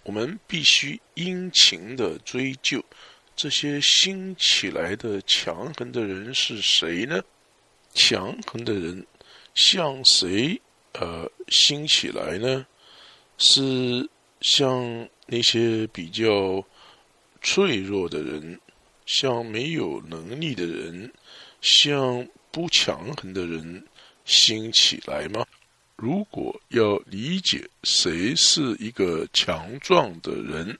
[0.04, 2.84] 我们必须殷勤的追究，
[3.36, 7.22] 这些兴起来的强横的人是谁呢？
[7.94, 9.06] 强横的人。”
[9.56, 10.60] 向谁
[10.92, 12.66] 呃兴起来呢？
[13.38, 14.06] 是
[14.42, 16.62] 向那些比较
[17.40, 18.60] 脆弱的人，
[19.06, 21.10] 向没有能力的人，
[21.62, 23.82] 向不强横的人
[24.26, 25.46] 兴起来吗？
[25.96, 30.78] 如果要理解谁是一个强壮的人，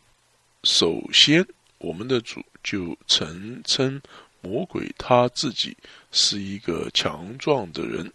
[0.65, 1.43] 首先
[1.87, 4.03] 我们的主就曾称
[4.41, 5.77] 魔鬼他自己
[6.11, 8.13] 是一个强壮的人。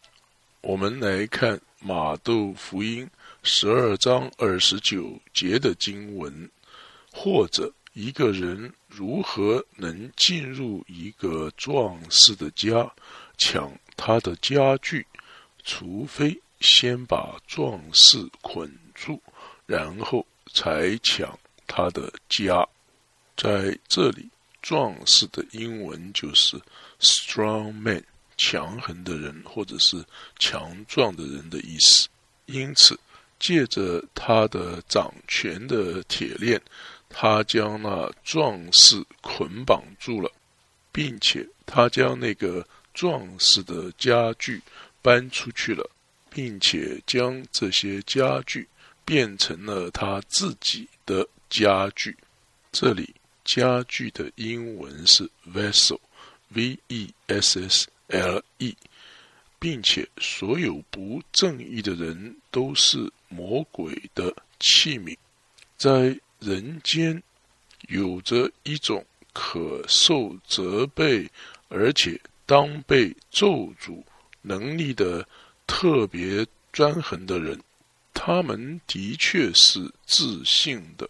[0.59, 3.09] 我们来看马窦福音
[3.43, 6.51] 十二章二十九节的经文，
[7.13, 12.91] 或者一个人如何能进入一个壮士的家
[13.37, 15.07] 抢他的家具，
[15.63, 19.17] 除非先把壮士捆住，
[19.65, 22.67] 然后才抢他的家。
[23.41, 24.29] 在这里，
[24.61, 26.61] 壮士的英文就是
[26.99, 28.03] strong man。
[28.37, 30.03] 强横的人，或者是
[30.39, 32.07] 强壮的人的意思。
[32.47, 32.99] 因此，
[33.39, 36.59] 借着他的掌权的铁链，
[37.07, 40.31] 他将那壮士捆绑住了，
[40.91, 44.59] 并且他将那个壮士的家具
[45.03, 45.87] 搬出去了，
[46.31, 48.67] 并且将这些家具
[49.05, 52.17] 变成了他自己的家具。
[52.71, 53.13] 这里
[53.45, 55.99] “家具”的英文是 “vessel”，v-e-s-s。
[58.13, 58.75] L.E.，
[59.57, 65.17] 并且所有不正义的人都是魔鬼的器皿，
[65.77, 67.23] 在人间
[67.87, 71.31] 有着一种可受责备，
[71.69, 74.03] 而且当被咒诅
[74.41, 75.25] 能力的
[75.65, 77.57] 特别专横的人，
[78.13, 81.09] 他们的确是自信的，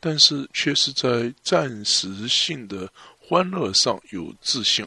[0.00, 4.84] 但是却是在暂时性的欢乐上有自信。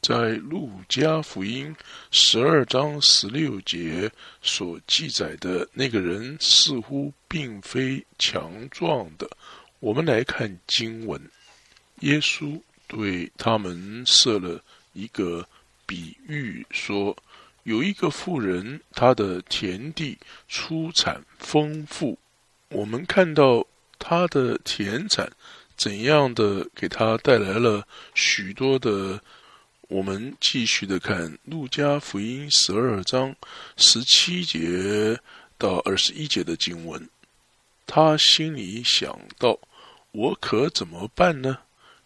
[0.00, 1.76] 在路加福音
[2.10, 9.28] 十二章十六节所记载的那个人，似乎并非强壮的。
[9.78, 11.20] 我们来看经文，
[12.00, 14.58] 耶稣对他们设了
[14.94, 15.46] 一个
[15.84, 17.14] 比喻，说
[17.64, 20.16] 有一个妇人，她的田地
[20.48, 22.18] 出产丰富。
[22.70, 23.66] 我们看到
[24.10, 25.30] 他的田产
[25.76, 29.22] 怎样的给他带来了许多的。
[29.86, 33.36] 我们继续的看《路加福音》十二章
[33.76, 35.16] 十七节
[35.56, 37.08] 到二十一节的经文。
[37.86, 39.56] 他心里想到
[40.10, 41.58] ：“我可怎么办呢？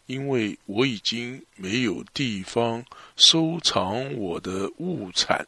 [0.05, 2.85] 因为我已经没有地方
[3.17, 5.47] 收藏我的物产。”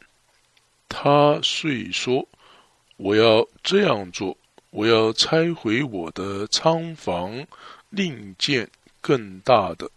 [0.89, 2.27] 他遂说
[2.97, 4.35] ：“我要这样做，
[4.77, 7.47] 我要拆毁我的仓房，
[7.89, 8.69] 另建
[9.01, 9.89] 更大的，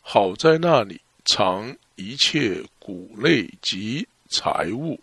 [0.00, 4.98] 好在那里藏。”一切谷类及财物，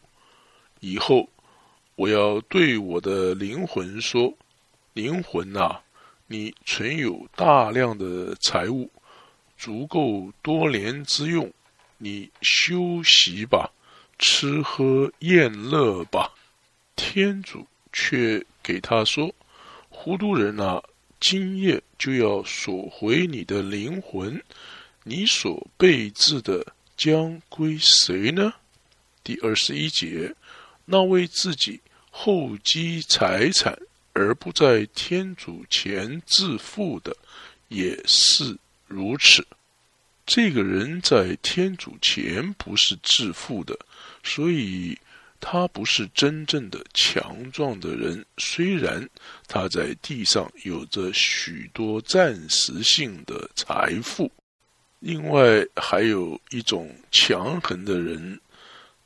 [0.80, 1.30] 以后
[1.96, 4.34] 我要对我的灵魂说
[4.94, 5.80] ：“灵魂啊，
[6.26, 8.90] 你存有大量的财物，
[9.56, 11.50] 足够多年之用。
[12.00, 13.72] 你休息吧，
[14.18, 16.34] 吃喝宴乐吧。”
[16.98, 19.34] 天主却给他说
[19.90, 20.80] ：“糊涂人啊，
[21.20, 24.40] 今夜就要索回你的灵魂，
[25.04, 26.64] 你所备置的
[26.96, 28.54] 将归谁呢？”
[29.26, 30.36] 第二十一节，
[30.86, 33.76] 那为自己厚积财产
[34.14, 37.18] 而不在天主前致富的，
[37.70, 38.56] 也是
[38.86, 39.44] 如此。
[40.28, 43.76] 这个人在天主前不是致富的，
[44.24, 44.96] 所以
[45.40, 48.26] 他不是真正的强壮的人。
[48.38, 49.08] 虽然
[49.48, 54.32] 他在地上有着许多暂时性的财富，
[55.00, 58.40] 另外还有一种强横的人。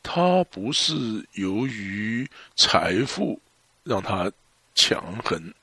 [0.02, 0.93] 他不是
[1.34, 3.39] 由于财富
[3.84, 4.30] 让他
[4.76, 5.54] 强横，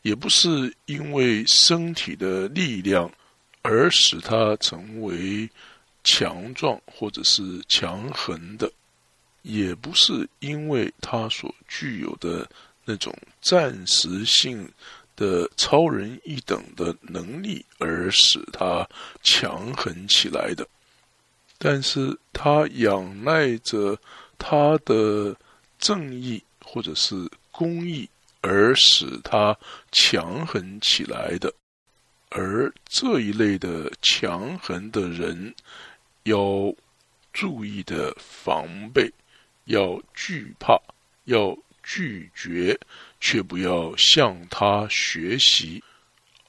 [0.00, 3.10] 也不是因为身体的力量
[3.60, 5.46] 而使他成为
[6.04, 8.72] 强壮或者是强横的，
[9.42, 12.48] 也不是因为他所具有的
[12.84, 14.68] 那种暂时性
[15.14, 18.88] 的超人一等的能力而使他
[19.22, 20.66] 强横起来的。
[21.58, 23.96] 但是他仰赖着
[24.38, 25.36] 他的
[25.78, 27.14] 正义或者是
[27.52, 28.08] 公义
[28.40, 29.56] 而使他
[29.92, 31.52] 强横起来的，
[32.30, 35.54] 而这一类的强横的人
[36.24, 36.74] 要
[37.32, 39.08] 注意的防备，
[39.64, 40.80] 要惧怕，
[41.24, 42.78] 要拒绝，
[43.20, 45.82] 却不要向他学习。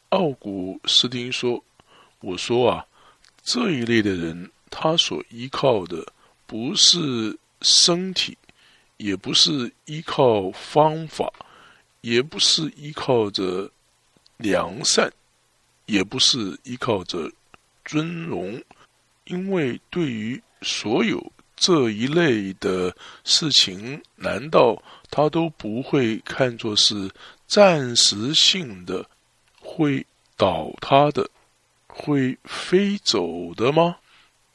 [0.10, 1.64] 奥古斯丁说
[2.22, 2.86] ：“我说啊，
[3.44, 6.04] 这一类的人。”他所依靠的
[6.48, 8.36] 不是身体，
[8.98, 11.32] 也不是依靠方法，
[12.02, 13.70] 也不是依靠着
[14.38, 15.14] 良善，
[15.86, 17.32] 也不是依靠着
[17.86, 18.60] 尊荣，
[19.26, 21.32] 因为对于所有
[21.66, 27.10] 这一类的事情，难道他都不会看作是
[27.48, 29.10] 暂时性的、
[29.62, 31.30] 会倒塌的、
[31.88, 33.96] 会飞走的吗？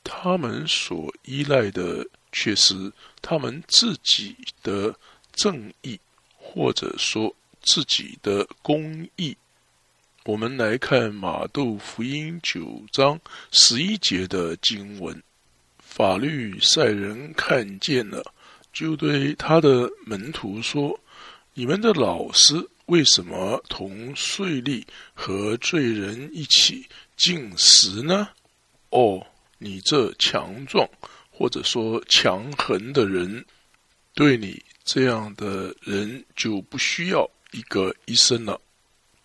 [0.04, 2.92] 他们所依赖的却是
[3.22, 4.94] 他们自己的
[5.32, 5.98] 正义，
[6.36, 9.34] 或者说自己的公义。
[10.24, 13.18] 我们来看马窦福音九章
[13.50, 15.22] 十一节的经文：
[15.98, 18.24] 法律赛人看见了，
[18.72, 20.96] 就对他的门徒说
[21.54, 22.54] ：“你们的老师
[22.86, 28.28] 为什么同税吏和罪人一起进食呢？”
[28.90, 29.26] 哦。
[29.60, 30.88] 你这强壮
[31.32, 33.44] 或者说强横的人，
[34.14, 38.60] 对你这样的人就不需要一个医生了。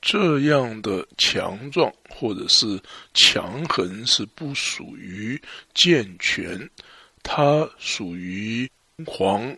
[0.05, 2.77] 这样的强壮或者是
[3.13, 5.41] 强横是不属于
[5.73, 6.69] 健全，
[7.23, 9.57] 它属于疯狂，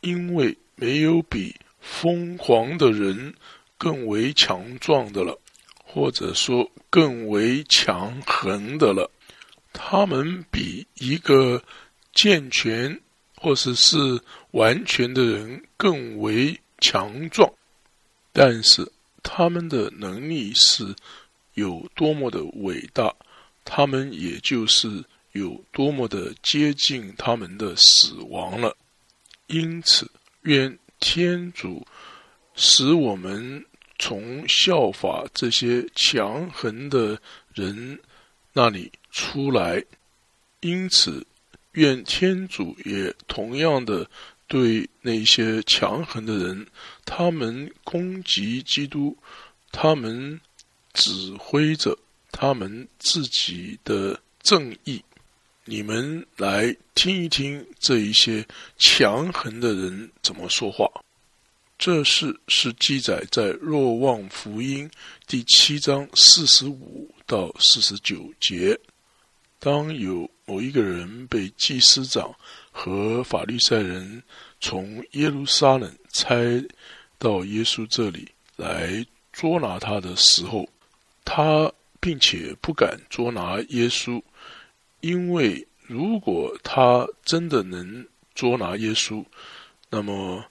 [0.00, 3.32] 因为没有比疯狂的人
[3.78, 5.40] 更为强壮的了，
[5.84, 9.08] 或者说更为强横的了。
[9.72, 11.62] 他们比一个
[12.12, 13.00] 健全
[13.36, 13.96] 或者是
[14.50, 17.48] 完全的人更为强壮，
[18.32, 18.90] 但是
[19.22, 20.94] 他们的能力是
[21.54, 23.14] 有多么的伟大，
[23.64, 28.76] 他们也就是有多么的接近他们的死亡了。
[29.46, 30.10] 因此，
[30.42, 31.86] 愿天主
[32.54, 33.64] 使我们
[33.98, 37.20] 从效法这些强横的
[37.54, 37.98] 人
[38.52, 38.90] 那里。
[39.10, 39.82] 出来，
[40.60, 41.26] 因此，
[41.72, 44.08] 愿天主也同样的
[44.48, 46.66] 对那些强横的人，
[47.04, 49.16] 他们攻击基督，
[49.70, 50.40] 他们
[50.94, 51.96] 指挥着
[52.32, 55.04] 他们自己的正义。
[55.64, 58.44] 你们来听一听这一些
[58.78, 60.90] 强横的人怎么说话。
[61.76, 64.90] 这事是记载在若望福音
[65.26, 68.76] 第七章四十五到四十九节。
[69.60, 72.34] 当有某一个人被祭司长
[72.80, 74.22] 和法律赛人
[74.60, 76.36] 从耶路撒冷差
[77.18, 80.64] 到耶稣这里来捉拿他的时候，
[81.24, 84.22] 他并且不敢捉拿耶稣，
[85.00, 89.24] 因为如果他真的能捉拿耶稣，
[89.90, 90.44] 那么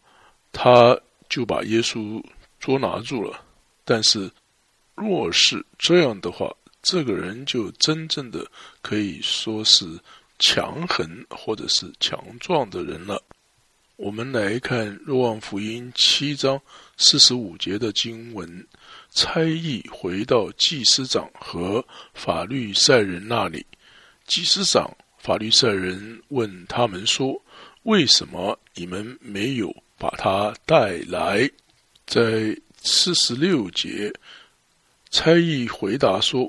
[0.52, 1.00] 他
[1.30, 2.22] 就把耶稣
[2.60, 3.42] 捉拿住了。
[3.86, 4.30] 但是，
[4.96, 8.46] 若是这样的话，这个人就真正的
[8.82, 9.98] 可以说是
[10.40, 13.22] 强横或者是强壮的人了。
[13.96, 16.62] 我们来看《若望福音》七章
[16.98, 18.68] 四十五节的经文：
[19.12, 21.84] 差役回到祭司长和
[22.14, 23.66] 法律赛人那里，
[24.28, 27.42] 祭司长、法律赛人问他们说
[27.84, 31.50] ：“为什么你们没有把他带来？”
[32.06, 34.14] 在四十六节，
[35.10, 36.48] 差役回答说：“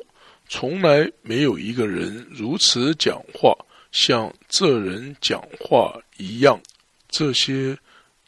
[0.51, 3.57] 从来没有一个人如此讲话，
[3.93, 6.61] 像这人讲话一样。”
[7.09, 7.77] 这些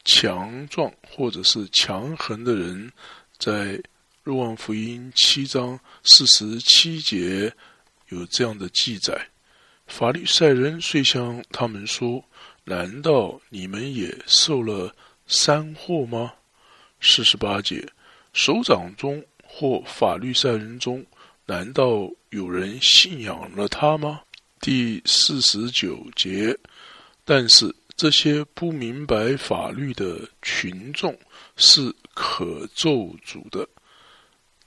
[0.04, 2.90] 强壮或者是强横的人，
[3.38, 3.52] 在
[4.22, 7.52] 《若望福音》七章四十七节
[8.08, 9.28] 有这样的记载。
[9.86, 12.24] 法律赛人遂向他们说
[12.64, 14.94] ：“难道你们也受了
[15.26, 16.32] 三祸吗？”
[17.02, 17.86] 四十八节，
[18.32, 21.04] 首长中或法律赛人中，
[21.44, 24.22] 难道有人信仰了他吗？
[24.60, 26.56] 第四十九节，
[27.24, 31.18] 但是这些不明白法律的群众
[31.56, 33.68] 是可咒诅的。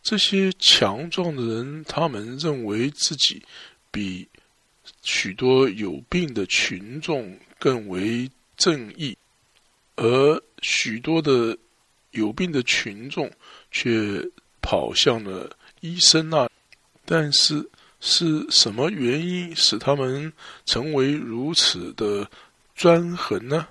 [0.01, 3.41] 这些强壮的人，他们认为自己
[3.91, 4.27] 比。
[5.01, 9.17] 许多有病的群众更为正义，
[9.95, 11.57] 而许多的
[12.11, 13.31] 有病的群众
[13.71, 14.21] 却
[14.61, 16.49] 跑向了医生那。
[17.05, 17.65] 但是
[18.05, 20.33] 是什么原因使他们
[20.65, 22.29] 成为如此的
[22.75, 23.65] 专横呢？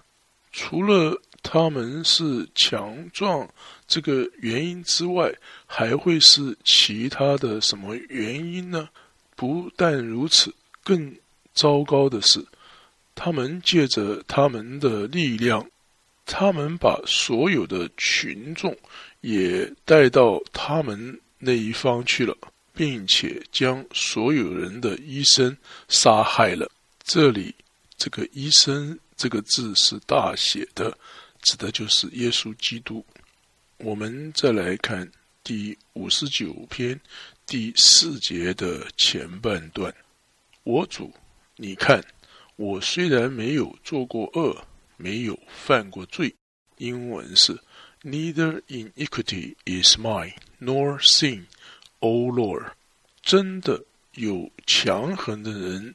[0.53, 3.47] 除了他们是强壮
[3.87, 5.31] 这个原因之外，
[5.67, 8.89] 还会是其他的什么原因呢？
[9.37, 10.53] 不但如此，
[10.83, 11.15] 更。
[11.55, 12.43] 糟糕的是，
[13.15, 15.69] 他们借着他们的力量，
[16.25, 18.75] 他们把所有的群众
[19.21, 22.35] 也带到他们那一方去了，
[22.75, 25.57] 并且将所有人的医生
[25.89, 26.71] 杀害了。
[27.05, 27.55] 这里
[27.97, 30.97] 这个“医生”这个字是大写的，
[31.43, 33.05] 指的就是耶稣基督。
[33.79, 35.11] 我们再来看
[35.45, 36.99] 第五十九篇
[37.47, 39.95] 第四节的前半段
[40.65, 41.13] ：“我主。”
[41.57, 42.03] 你看，
[42.57, 44.67] 我虽然没有做过恶，
[44.97, 46.35] 没有犯过罪。
[46.79, 47.57] 英文是
[48.03, 51.45] Neither iniquity is mine, nor sin,
[52.03, 52.77] 欧洛尔。
[53.23, 53.83] 真的
[54.15, 55.95] 有强横的人，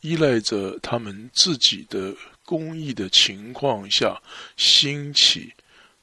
[0.00, 4.22] 依赖着他们自己的公益的情况下
[4.56, 5.52] 兴起，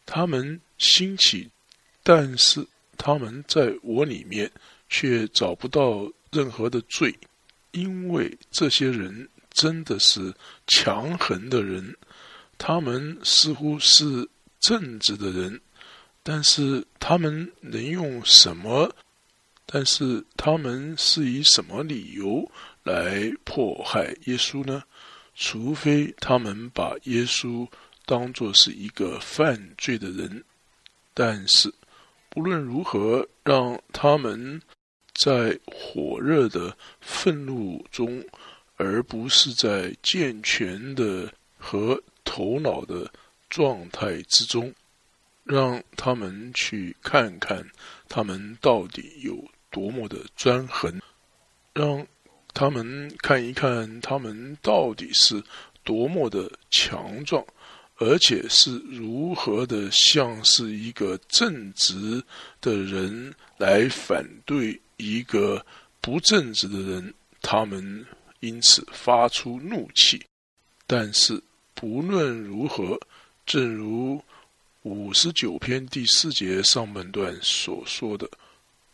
[0.06, 1.50] 他们兴起，
[2.04, 2.66] 但是
[2.98, 4.52] 他们在我里面
[4.90, 7.18] 却找不到任何的罪。
[7.72, 10.34] 因为这些人真的是
[10.68, 11.96] 强横的人，
[12.58, 14.28] 他们似乎是
[14.60, 15.60] 正直的人，
[16.22, 18.94] 但是他们能用什么？
[19.66, 22.50] 但是他们是以什么理由
[22.84, 24.84] 来迫害耶稣呢？
[25.36, 27.68] 除非他们把耶稣
[28.06, 30.44] 当作是一个犯罪的人。
[31.14, 31.74] 但是
[32.30, 34.62] 不论如何，让他们。
[35.18, 38.22] 在火热的愤怒中，
[38.76, 43.10] 而不是在健全的和头脑的
[43.50, 44.74] 状态之中，
[45.46, 47.66] 让他们去看看
[48.10, 49.42] 他们到底有
[49.76, 51.02] 多么的专横，
[51.74, 52.08] 让
[52.54, 55.44] 他们看一看他们到底是
[55.84, 57.46] 多么的强壮，
[57.98, 62.24] 而且是如何的像是一个正直
[62.62, 64.80] 的人来反对。
[64.98, 65.66] 一个
[66.00, 68.06] 不正直的人，他们
[68.40, 70.24] 因此发出怒气。
[70.88, 72.98] 但是不论如何，
[73.46, 74.24] 正如
[74.84, 78.26] 五十九篇第四节上半段所说的：“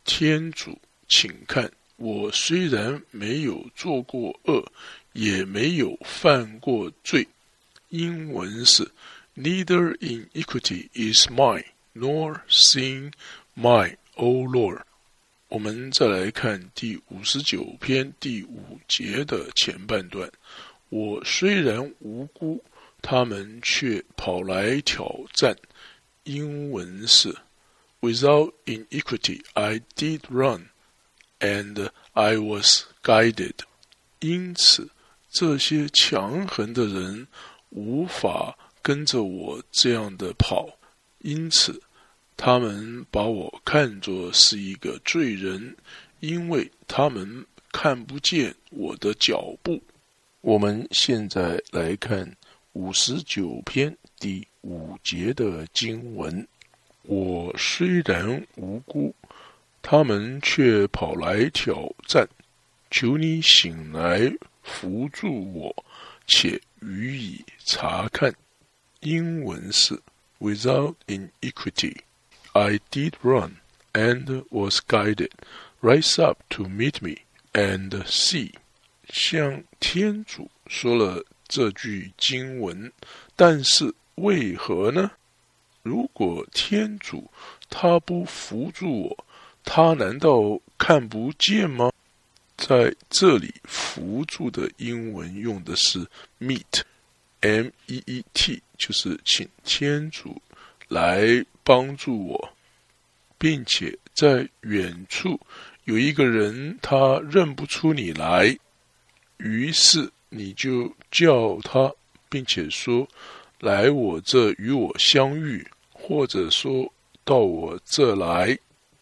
[0.03, 0.77] 天主，
[1.07, 4.63] 请看，我虽然没有做过恶，
[5.13, 7.27] 也没有犯过罪。”
[7.89, 8.89] 英文是
[9.35, 13.11] ：“Neither iniquity is mine, nor sin
[13.55, 14.81] mine, O Lord。”
[15.49, 20.31] 我们再来看第五十九篇第五节的前半段。
[20.87, 22.63] 我虽然无辜，
[23.01, 25.53] 他们却跑来挑战。
[26.23, 27.35] 英文是
[28.01, 30.69] ：Without iniquity, I did run,
[31.39, 33.59] and I was guided。
[34.19, 34.89] 因此，
[35.31, 37.27] 这些强横的人
[37.69, 40.77] 无法跟着我这样的跑。
[41.19, 41.81] 因此。
[42.37, 45.77] 他们把我看作是一个罪人，
[46.21, 49.79] 因为他们看不见我的脚步。
[50.39, 52.35] 我们现在来看
[52.73, 56.47] 五十九篇第五节的经文：
[57.03, 59.13] 我虽然无辜，
[59.81, 62.27] 他们却跑来挑战。
[62.89, 64.31] 求你醒来
[64.63, 65.85] 扶助我，
[66.27, 68.33] 且予以查看。
[68.99, 69.99] 英文是
[70.39, 71.97] Without iniquity。
[72.53, 73.55] I did run
[73.93, 75.31] and was guided.
[75.81, 77.21] Rise up to meet me
[77.53, 78.51] and see.
[79.09, 82.91] 向天主说了这句经文，
[83.35, 85.11] 但是为何呢？
[85.84, 87.29] 如果天主
[87.69, 89.25] 他不扶助我，
[89.63, 91.91] 他难道看不见吗？
[92.57, 96.05] 在这里，扶助的英文用的是
[96.39, 100.39] meet，m e e t，就是请天主
[100.88, 102.53] 来帮助我，
[103.39, 105.39] 并且在远处
[105.86, 108.55] 有一个人，他认不出你来，
[109.38, 111.91] 于是你就叫他，
[112.29, 113.07] 并且说
[113.62, 116.91] ：“来我这与我相遇，或者说
[117.24, 118.59] 到我这来。”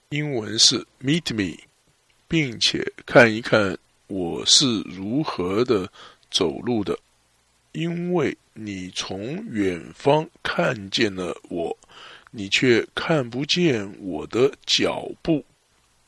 [0.10, 1.58] 英文是 meet me。
[2.28, 5.92] 并且看一看我是如何的
[6.30, 6.96] 走路的，
[7.72, 11.76] 因为你从远方看见了我，
[12.30, 15.44] 你却看不见我的脚步。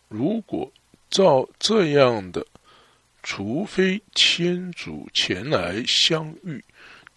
[0.10, 0.72] 如果
[1.10, 2.45] 照这样的，
[3.24, 6.64] 除非天主前来相遇，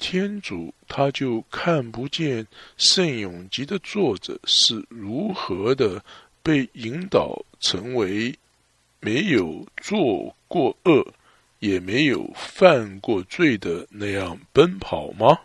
[0.07, 2.47] 天主他就看不见
[2.77, 6.05] 圣咏集的作者是如何的
[6.43, 8.39] 被引导成为。
[9.01, 11.07] 没有做过恶，
[11.59, 15.39] 也没有犯过罪的那样奔跑吗？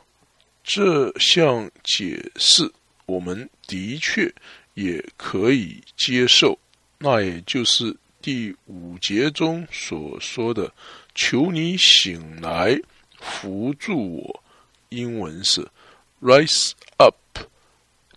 [0.63, 2.69] 这项解释，
[3.05, 4.33] 我们的确
[4.75, 6.57] 也可以接受。
[6.97, 10.73] 那也就是第五节中所说的
[11.15, 12.79] ：“求你醒来，
[13.19, 14.43] 扶助我。”
[14.89, 15.67] 英文是
[16.21, 17.15] “rise up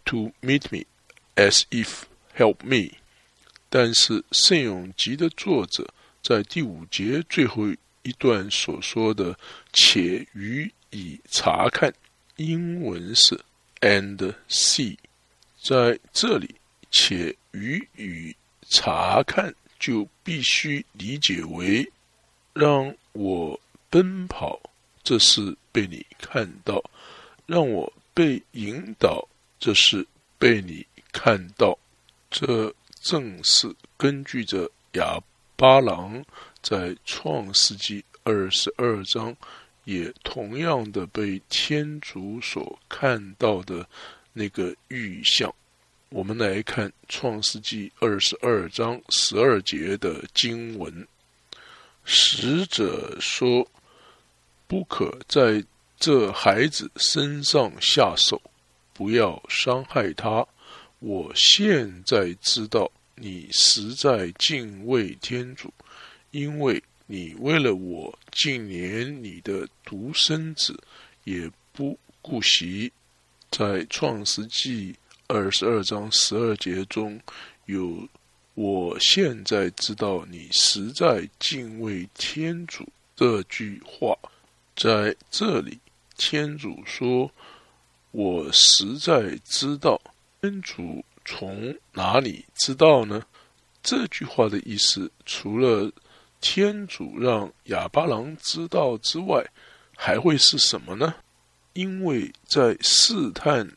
[0.04, 0.84] to meet me
[1.36, 2.02] as if
[2.36, 2.96] help me”。
[3.68, 5.92] 但是《圣咏集》的作者
[6.22, 7.64] 在第五节最后
[8.02, 9.38] 一段所说的
[9.72, 11.92] “且予以查看”，
[12.36, 13.38] 英文是
[13.80, 14.96] “and see”。
[15.62, 16.54] 在这里
[16.90, 18.34] ，“且予以
[18.68, 21.90] 查看”就必须理解为
[22.52, 23.58] 让我
[23.88, 24.60] 奔跑，
[25.02, 26.78] 这是被你看到；
[27.46, 29.26] 让我被引导，
[29.58, 30.06] 这是
[30.38, 31.76] 被你看到。
[32.30, 32.72] 这。
[33.02, 35.20] 正是根据着亚
[35.56, 36.24] 巴郎
[36.62, 39.36] 在创世纪二十二章，
[39.82, 43.84] 也同样的被天主所看到的
[44.32, 45.52] 那个预象，
[46.10, 51.04] 我们来看创世纪二十二章十二节的经文。
[52.04, 53.68] 使者说
[54.72, 55.62] ：“不可在
[55.98, 58.40] 这孩子身上下手，
[58.94, 60.48] 不要伤害他。”
[60.98, 65.70] 我现在知道你实在敬畏天主，
[66.30, 70.74] 因为你为了我竟连你的独生子，
[71.24, 72.90] 也不顾惜。
[73.50, 74.96] 在创世纪
[75.26, 77.20] 二十二章十二节中
[77.66, 78.08] 有
[78.56, 84.16] “我现在知道你实在敬畏天主”这句话，
[84.74, 85.78] 在这里，
[86.16, 87.30] 天主说
[88.12, 90.00] ：“我实在知道。”
[90.40, 93.22] 天主从哪里知道呢？
[93.82, 95.90] 这句话的意思，除了
[96.40, 99.44] 天主让哑巴郎知道之外，
[99.96, 101.14] 还会是什么呢？
[101.74, 103.70] 因为在试探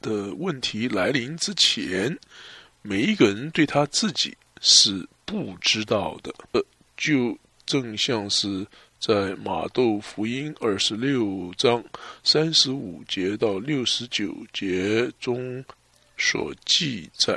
[0.00, 2.16] 的问题来临之前，
[2.82, 6.32] 每一个人对他自己是不知道的。
[6.52, 6.64] 呃，
[6.96, 7.36] 就
[7.66, 8.66] 正像是
[9.02, 11.82] 在马窦福音二十六章
[12.22, 15.64] 三十五节到六十九节中。
[16.16, 17.36] 所记载，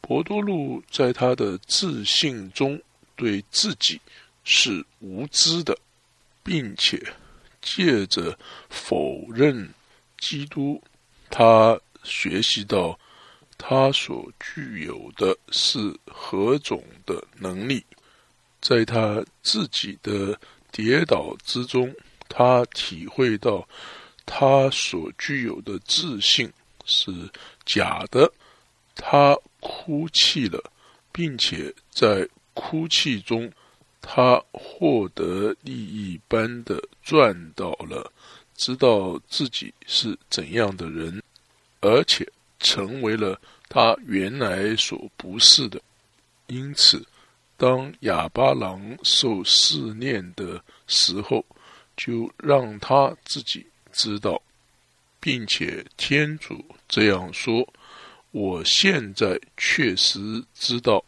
[0.00, 2.80] 博多禄在他的自信中
[3.16, 4.00] 对自己
[4.44, 5.76] 是无知的，
[6.44, 7.02] 并且
[7.60, 9.68] 借着否认
[10.16, 10.80] 基督，
[11.28, 12.96] 他学习到
[13.56, 17.84] 他所具有的是何种的能力，
[18.60, 20.38] 在他自己的
[20.78, 21.92] 跌倒之中，
[22.28, 23.68] 他体会到
[24.24, 26.48] 他所具有的自信
[26.84, 27.12] 是。
[27.66, 28.32] 假的，
[28.94, 30.72] 他哭泣了，
[31.12, 33.52] 并且在哭泣中，
[34.00, 38.10] 他获得利益般的赚到了，
[38.56, 41.22] 知道自己是怎样的人，
[41.80, 42.26] 而且
[42.58, 45.78] 成为了他原来所不是的。
[46.46, 47.04] 因此，
[47.58, 51.44] 当哑巴郎受试炼的时候，
[51.94, 54.40] 就让他自己知道。
[55.20, 57.68] 并且天主这样说
[58.30, 61.04] ：“我现在确实知道，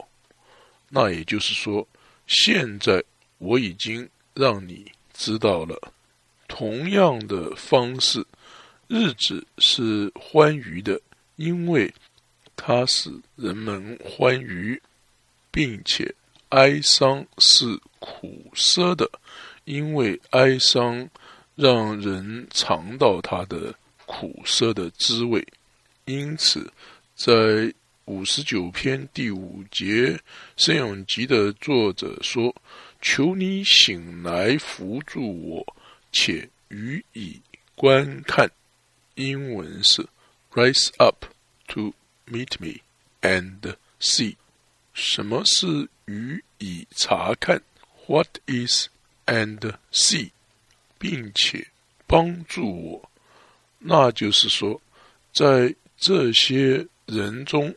[0.88, 1.86] 那也就是说，
[2.26, 3.02] 现在
[3.38, 5.92] 我已经让你知道了。
[6.48, 8.26] 同样的方式，
[8.88, 11.00] 日子是欢愉的，
[11.36, 11.94] 因为
[12.56, 14.76] 它使人们欢愉；
[15.52, 16.12] 并且
[16.50, 19.10] 哀伤是苦涩的，
[19.64, 21.08] 因为哀伤
[21.54, 23.74] 让人尝到它的
[24.06, 25.46] 苦涩的滋味，
[26.06, 26.72] 因此
[27.14, 27.72] 在
[28.06, 30.18] 五十九篇第五节，
[30.56, 32.52] 圣咏集的作者说
[33.00, 35.76] ：“求你醒来扶助我，
[36.10, 37.40] 且予以
[37.76, 38.50] 观看。”
[39.14, 40.04] 英文是
[40.52, 41.26] “Rise up
[41.68, 41.94] to
[42.26, 42.80] meet me
[43.20, 44.34] and see”。
[44.92, 47.62] 什么是予以查看
[48.06, 48.88] ？What is
[49.26, 50.30] and see？
[50.98, 51.66] 并且
[52.06, 53.10] 帮助我，
[53.78, 54.80] 那就是说，
[55.32, 57.74] 在这些人中，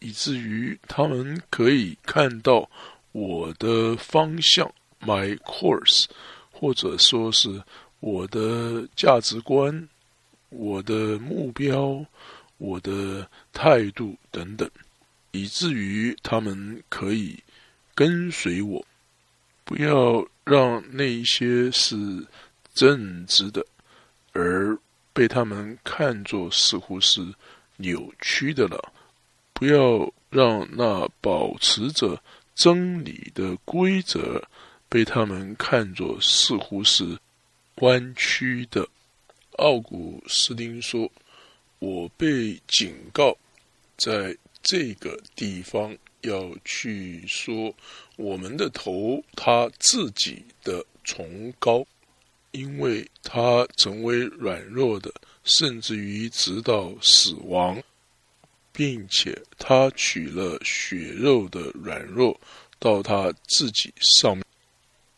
[0.00, 2.68] 以至于他们可以看到
[3.12, 6.06] 我的方向，my course，
[6.50, 7.62] 或者说是
[8.00, 9.88] 我的价值观。
[10.54, 12.04] 我的目标、
[12.58, 14.70] 我的态度等等，
[15.32, 17.42] 以至于他们可以
[17.94, 18.86] 跟随我，
[19.64, 22.26] 不要让那些是
[22.74, 23.66] 正直的，
[24.32, 24.78] 而
[25.12, 27.20] 被他们看作似乎是
[27.76, 28.78] 扭曲的了；
[29.52, 32.22] 不要让那保持着
[32.54, 34.42] 真理的规则
[34.88, 37.18] 被他们看作似乎是
[37.76, 38.88] 弯曲的。
[39.58, 41.10] 奥古斯丁说
[41.78, 43.36] ：“我被警告，
[43.96, 47.74] 在这个地方要去说
[48.16, 51.84] 我们的头，他自己的崇高，
[52.52, 55.12] 因为他成为软弱的，
[55.44, 57.82] 甚至于直到死亡，
[58.72, 62.40] 并且他取了血肉的软弱
[62.78, 64.44] 到他自己上面。”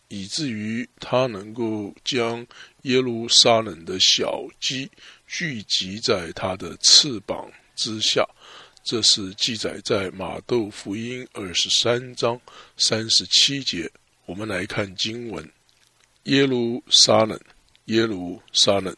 [0.09, 2.47] 以至于他能够将
[2.83, 4.89] 耶路撒冷的小鸡
[5.27, 8.25] 聚集在他的翅膀之下，
[8.85, 12.39] 这是记载在马窦福音二十三章
[12.77, 13.91] 三十七节。
[14.27, 15.51] 我们来看经文：
[16.25, 17.41] 耶路撒冷，
[17.87, 18.95] 耶路撒冷，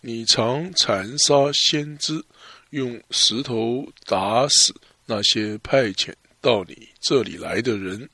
[0.00, 2.24] 你常残杀先知，
[2.70, 4.74] 用石头打死
[5.04, 8.08] 那些派遣到你这里来的人。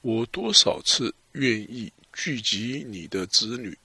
[0.00, 1.14] 我多少次？
[1.32, 3.78] 愿意聚集你的子女，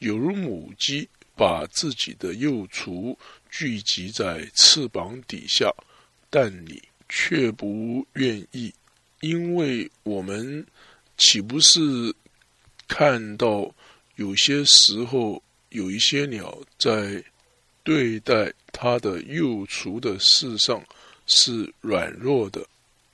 [0.00, 3.18] 有如母鸡把自己的幼雏
[3.50, 5.72] 聚集在翅膀底下，
[6.30, 8.72] 但你却不愿意，
[9.20, 10.64] 因为我们
[11.18, 11.78] 岂不是
[12.88, 13.70] 看到
[14.14, 17.22] 有些时候有一些鸟在
[17.82, 20.82] 对待它的幼雏的事上
[21.26, 22.64] 是软弱的？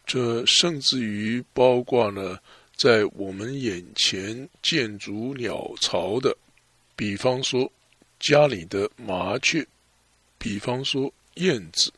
[0.05, 2.41] 这甚至于包括了。
[2.77, 6.37] 在我们眼前建筑鸟巢的，
[6.95, 7.73] 比方说
[8.21, 9.67] 家里的麻雀，
[10.37, 11.91] 比方说燕子，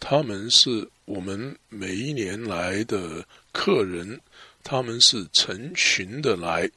[0.00, 4.20] 他们是我们每一年来的客人，
[4.62, 6.70] 他们是成群的来，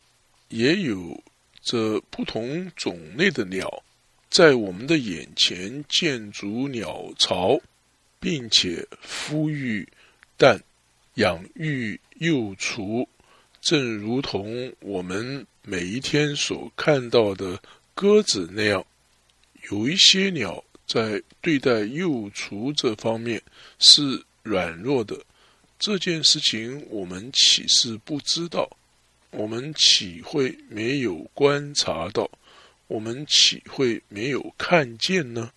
[0.49, 1.21] 也有
[1.61, 3.83] 这不同种类的鸟，
[4.29, 7.59] 在我们的眼前建筑鸟巢，
[8.19, 9.87] 并且孵育
[10.37, 10.59] 蛋，
[11.15, 13.07] 养育幼雏。
[13.61, 17.61] 正如同我们每一天所看到的
[17.93, 18.83] 鸽子那样，
[19.69, 23.41] 有一些鸟在对待幼雏这方面
[23.79, 25.17] 是软弱的。
[25.79, 28.69] 这件事情我们岂是不知道？
[29.29, 32.29] 我们岂会没有观察到？
[32.87, 35.49] 我们岂会没有看见呢？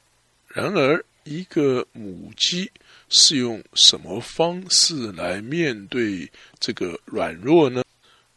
[0.47, 2.71] 然而，一个母鸡
[3.09, 6.31] 是用什么方式来面对
[6.61, 7.83] 这个软弱呢？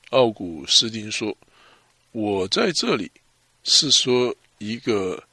[0.09, 1.37] 奥古斯丁说
[2.11, 3.11] ：“我在这里
[3.63, 5.23] 是说一个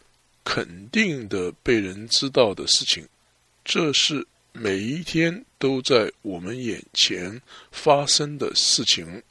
[0.45, 3.09] 肯定的被人知道的事情，
[3.65, 7.41] 这是每一天都在我们眼前
[7.73, 9.23] 发生的事情。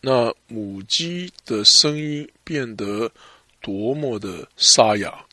[0.00, 3.10] 那母鸡的声音变得
[3.60, 5.24] 多么的沙哑，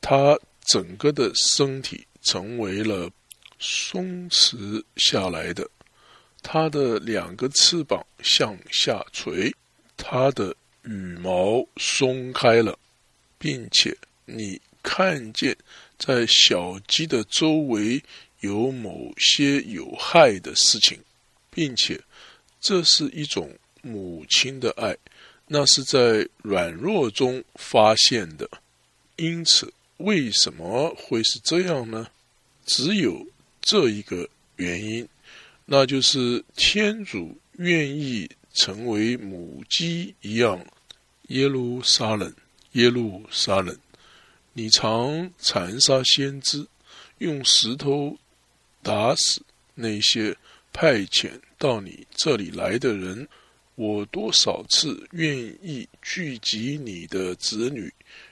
[0.00, 3.10] 它整个的身体成为了
[3.58, 5.68] 松弛下来的。”
[6.42, 9.54] 它的两个翅膀向下垂，
[9.98, 12.78] 它的羽毛松开了，
[13.38, 15.56] 并且你看见
[15.98, 18.02] 在小鸡的周围
[18.40, 20.98] 有某些有害的事情，
[21.50, 22.00] 并且
[22.60, 24.96] 这是一种母亲的爱，
[25.46, 28.48] 那是在软弱中发现的。
[29.16, 32.06] 因此，为什么会是这样呢？
[32.64, 33.26] 只有
[33.60, 35.06] 这一个原因。
[35.72, 40.66] 那就是天主愿意成为母鸡一样，
[41.28, 42.34] 耶路撒冷，
[42.72, 43.78] 耶路撒冷，
[44.52, 46.66] 你常残杀先知，
[47.18, 48.18] 用石头
[48.82, 49.42] 打死
[49.74, 50.36] 那些
[50.72, 53.28] 派遣到你这里来的人。
[53.76, 57.90] 我多少次愿意聚集你的子女，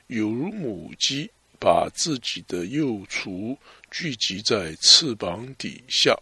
[0.08, 3.56] 有如母鸡把自己的幼雏
[3.90, 6.14] 聚集在翅膀底下，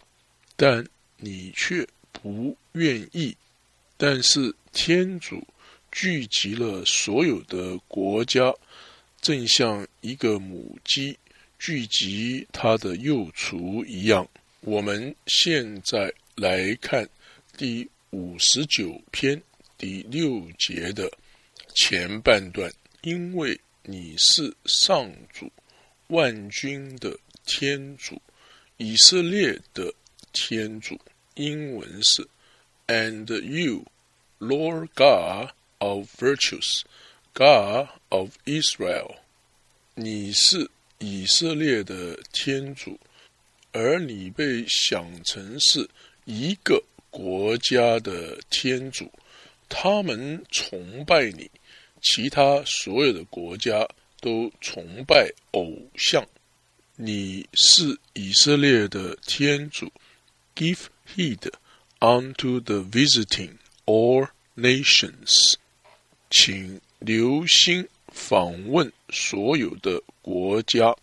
[0.54, 0.86] 但
[1.16, 3.36] 你却不愿意。
[3.96, 5.44] 但是天主
[5.90, 8.54] 聚集了所有的国家，
[9.26, 11.18] 正像一个母鸡
[11.58, 14.28] 聚集它的幼雏一样。
[14.60, 17.08] 我们现在来看
[17.56, 17.88] 第。
[18.10, 19.42] 五十九篇
[19.76, 21.10] 第六节的
[21.74, 22.72] 前半段，
[23.02, 25.50] 因为你是上主
[26.06, 28.18] 万军的天主，
[28.78, 29.92] 以色列的
[30.32, 30.98] 天主。
[31.34, 32.26] 英文是
[32.86, 33.84] And you,
[34.38, 36.82] Lord God of virtues,
[37.34, 39.16] God of Israel。
[39.94, 42.98] 你是以色列的天主，
[43.72, 45.88] 而你被想成是
[46.24, 46.82] 一个。
[47.08, 49.10] 国家的天主，
[49.70, 51.50] 他们崇拜你，
[52.02, 53.88] 其他所有的国家
[54.20, 56.22] 都崇拜偶像。
[56.94, 59.90] 你是以色列的天主
[60.54, 60.80] ，Give
[61.14, 61.50] heed
[62.00, 63.52] unto the visiting
[63.86, 65.54] all nations，
[66.28, 70.96] 请留心访问所有的国家，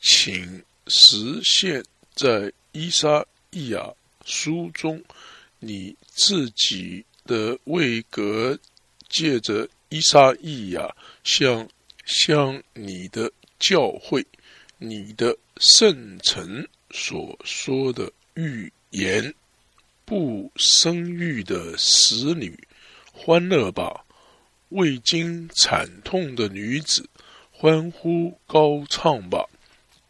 [0.00, 1.84] 请实现
[2.14, 3.94] 在伊莎伊亚
[4.24, 5.00] 书中。
[5.60, 8.56] 你自己的位格，
[9.08, 10.94] 借着伊莎伊亚
[11.24, 11.68] 向
[12.04, 14.24] 向你的教会、
[14.78, 19.34] 你的圣臣所说的预言，
[20.04, 22.56] 不生育的使女
[23.12, 24.04] 欢乐吧，
[24.70, 27.08] 未经惨痛的女子
[27.50, 29.44] 欢呼高唱吧，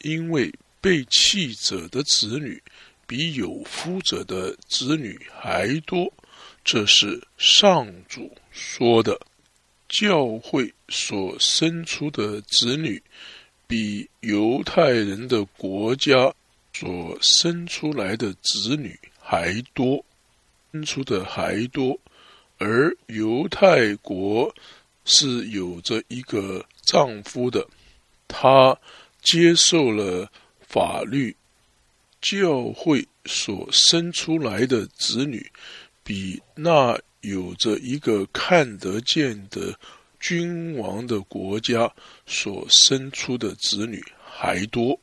[0.02, 2.62] 因为被弃者的子女。
[3.06, 6.12] 比有夫者的子女还多，
[6.62, 9.18] 这是上主说的。
[9.88, 13.02] 教会所生出的子女，
[13.66, 16.30] 比犹太人的国家
[16.74, 20.04] 所生出来的子女还多，
[20.72, 21.98] 生出的还多。
[22.59, 24.54] 而犹太国
[25.04, 27.66] 是有着一个丈夫的，
[28.26, 28.78] 他
[29.22, 30.30] 接受了
[30.61, 31.34] 法律。
[32.20, 35.48] 教会所生出来的子女，
[36.02, 39.78] 比那有着一个看得见的
[40.18, 41.88] 君王的国家
[42.26, 44.98] 所生出的子女还多。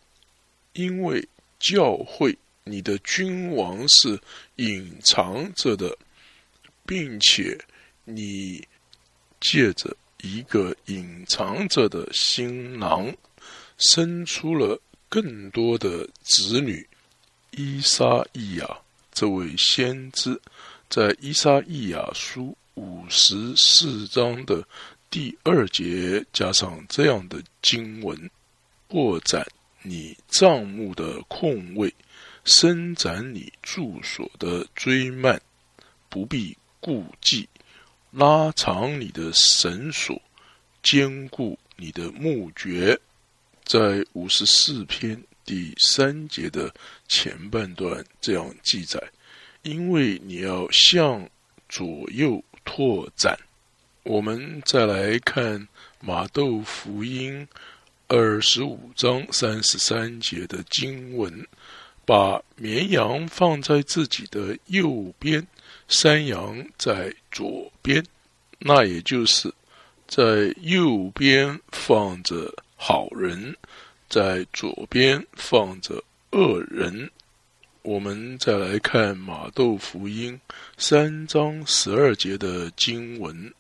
[0.74, 1.26] 因为
[1.58, 4.20] 教会，你的君王是
[4.58, 5.98] 隐藏着的，
[6.86, 7.58] 并且
[8.04, 8.66] 你
[9.40, 13.14] 借着一个隐藏着的新郎，
[13.78, 14.80] 生出了
[15.10, 16.88] 更多的子女。
[17.52, 18.78] 伊莎伊亚
[19.12, 20.40] 这位先知，
[20.90, 24.68] 在伊莎伊亚书五十四章的
[25.10, 28.30] 第二节加上这样的经文：
[28.88, 29.46] 扩展
[29.84, 31.94] 你帐幕的空位，
[32.44, 35.40] 伸展你住所的追蔓，
[36.10, 37.48] 不必顾忌；
[38.12, 40.22] 拉长你的绳索，
[40.84, 42.96] 坚固你的木橛。
[43.64, 45.24] 在五十四篇。
[45.48, 46.74] 第三节的
[47.08, 49.00] 前半段这样记载：
[49.62, 51.30] 因为你要向
[51.70, 53.38] 左右拓展。
[54.02, 55.68] 我们再来看
[56.00, 57.48] 马窦福音
[58.08, 61.48] 二十五章三十三节的经文：
[62.08, 65.46] 把绵羊放在自己的右边，
[65.88, 68.04] 山羊在左边。
[68.60, 69.54] 那也就是
[70.08, 73.56] 在右边放着好人。
[74.08, 77.10] 在左边放着恶人。
[77.82, 80.40] 我们再来看马窦福音
[80.78, 83.54] 三章十二节的经文：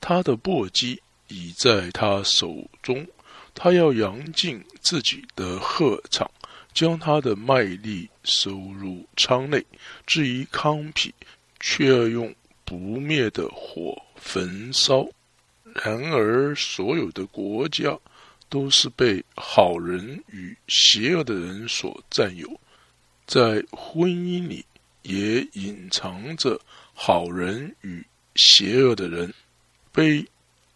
[0.00, 3.06] 他的簸箕已在他手中，
[3.54, 6.30] 他要扬进自己的鹤场，
[6.72, 9.62] 将他的麦粒收入仓内。
[10.06, 11.12] 至于糠皮，
[11.60, 12.34] 却用
[12.64, 15.06] 不灭的火焚烧。
[15.84, 17.96] 然而，所有的国家。
[18.48, 22.60] 都是被好人与邪恶的人所占有，
[23.24, 24.64] 在婚姻里
[25.02, 26.60] 也隐藏着
[26.92, 28.04] 好人与
[28.34, 29.32] 邪恶的人。
[29.92, 30.26] 被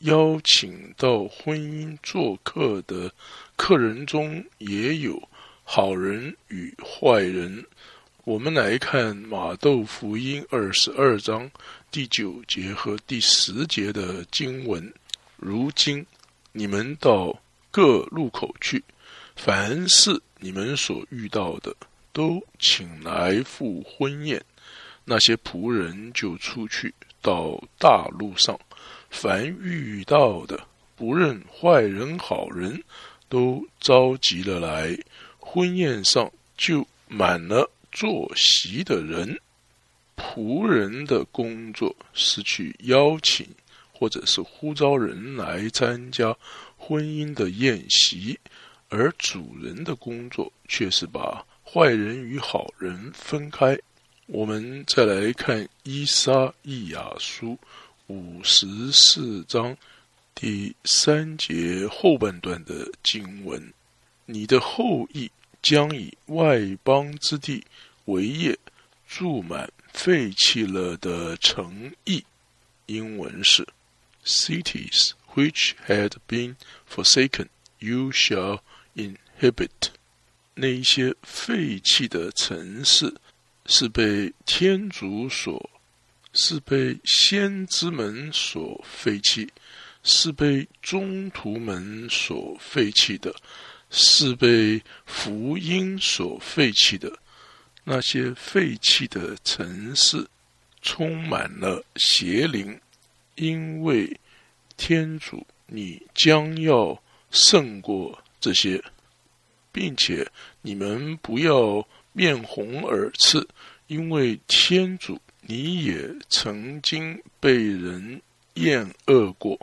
[0.03, 3.13] 邀请到婚姻做客的
[3.57, 5.21] 客人中，也有
[5.65, 7.67] 好人与坏人。
[8.25, 11.51] 我们来看马窦福音二十二章
[11.91, 14.91] 第九节和第十节的经文。
[15.37, 16.05] 如今
[16.53, 17.39] 你们到。
[17.71, 18.85] 各路口去，
[19.35, 21.75] 凡是你们所遇到的，
[22.13, 24.41] 都请来赴婚宴。
[25.05, 28.57] 那些仆人就出去到大路上，
[29.11, 30.65] 凡遇到的，
[30.95, 32.81] 不认坏人好人，
[33.29, 34.97] 都召集了来。
[35.41, 39.41] 婚宴上就满了坐席的人。
[40.17, 43.45] 仆人的工作是去邀请，
[43.93, 46.37] 或者是呼召人来参加
[46.77, 48.39] 婚姻的宴席，
[48.89, 53.77] 而主人的工作却是把坏人与好人分开。
[54.27, 57.49] 我们再来看《伊莎伊亚书》
[58.07, 59.77] 五十四章
[60.33, 63.73] 第三节后半段的经文
[64.27, 65.29] ：“你的后裔
[65.65, 67.65] 将以外邦之地
[68.05, 68.57] 为业，
[69.09, 72.25] 住满废弃了的城邑。”
[72.87, 73.67] 英文是
[74.25, 76.55] ：“Cities which had been
[76.89, 77.49] forsaken,
[77.81, 78.61] you shall
[78.95, 79.91] inhabit。”
[80.55, 83.13] 那一些废弃的城市。
[83.67, 85.71] 是被天主所，
[86.35, 89.51] 是被先知们所废弃，
[90.03, 93.35] 是被中途门所废弃的，
[93.97, 97.17] 是被福音所废弃的。
[97.85, 100.27] 那些废弃的城市
[100.83, 102.79] 充满了邪灵，
[103.37, 104.21] 因为
[104.77, 108.83] 天主，你将要胜过这些，
[109.71, 110.31] 并且
[110.61, 111.87] 你们不要。
[112.17, 113.45] 面红耳赤，
[113.89, 118.23] 因为天主，你也曾经被人
[118.55, 119.59] 厌恶过。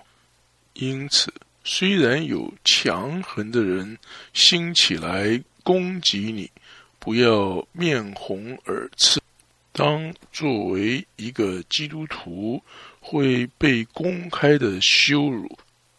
[0.74, 3.98] 因此，虽然有强横的人
[4.34, 6.50] 兴起来攻击你，
[7.00, 9.22] 不要面红耳赤。
[9.72, 12.62] 当作为一个基督徒
[13.00, 15.58] 会被公开的羞辱，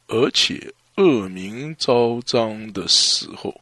[0.08, 3.60] 而且恶名昭彰的时候，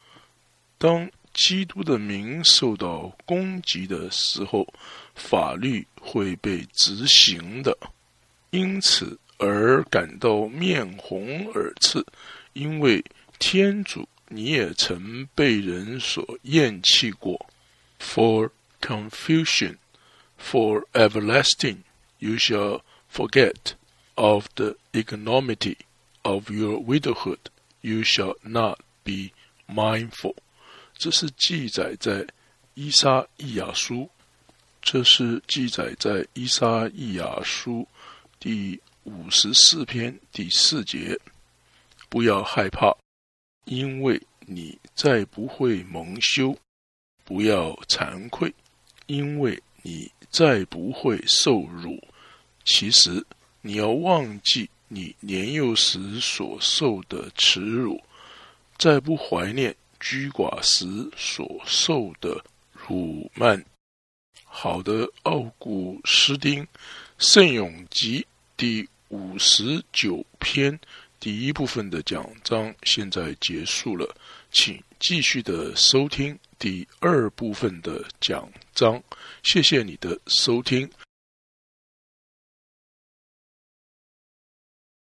[0.78, 1.11] 当。
[1.32, 4.66] 基督的名受到攻击的时候，
[5.14, 7.74] 法律会被执行的，
[8.51, 12.05] 因此而感到面红耳赤，
[12.53, 13.03] 因为
[13.38, 17.47] 天主你也曾被人所厌弃过。
[17.99, 19.78] For confusion,
[20.38, 21.78] for everlasting,
[22.18, 22.82] you shall
[23.12, 23.72] forget
[24.14, 25.76] of the ignominy
[26.22, 27.38] of your widowhood.
[27.80, 29.32] You shall not be
[29.66, 30.36] mindful.
[30.99, 32.26] 这是记载在
[32.74, 34.11] 伊莎伊亚书，
[34.82, 37.88] 这是记载在伊莎伊亚书
[38.38, 41.18] 第五十四篇第四节。
[42.09, 42.96] 不要害怕，
[43.64, 46.53] 因为你再不会蒙羞；
[47.24, 48.53] 不要惭愧，
[49.07, 52.03] 因为你再不会受辱。
[52.64, 53.24] 其实，
[53.61, 58.03] 你要忘记你年幼时所受的耻辱，
[58.76, 59.74] 再不怀念。
[60.03, 62.42] 居寡时所受的
[62.72, 63.62] 辱慢。
[64.44, 66.64] 好的，奥古斯丁
[67.18, 68.22] 《圣永吉》
[68.61, 70.79] 第五十九篇
[71.19, 74.15] 第一部分的讲章现在结束了，
[74.53, 79.03] 请继续的收听第二部分的讲章。
[79.43, 80.87] 谢谢你的收听。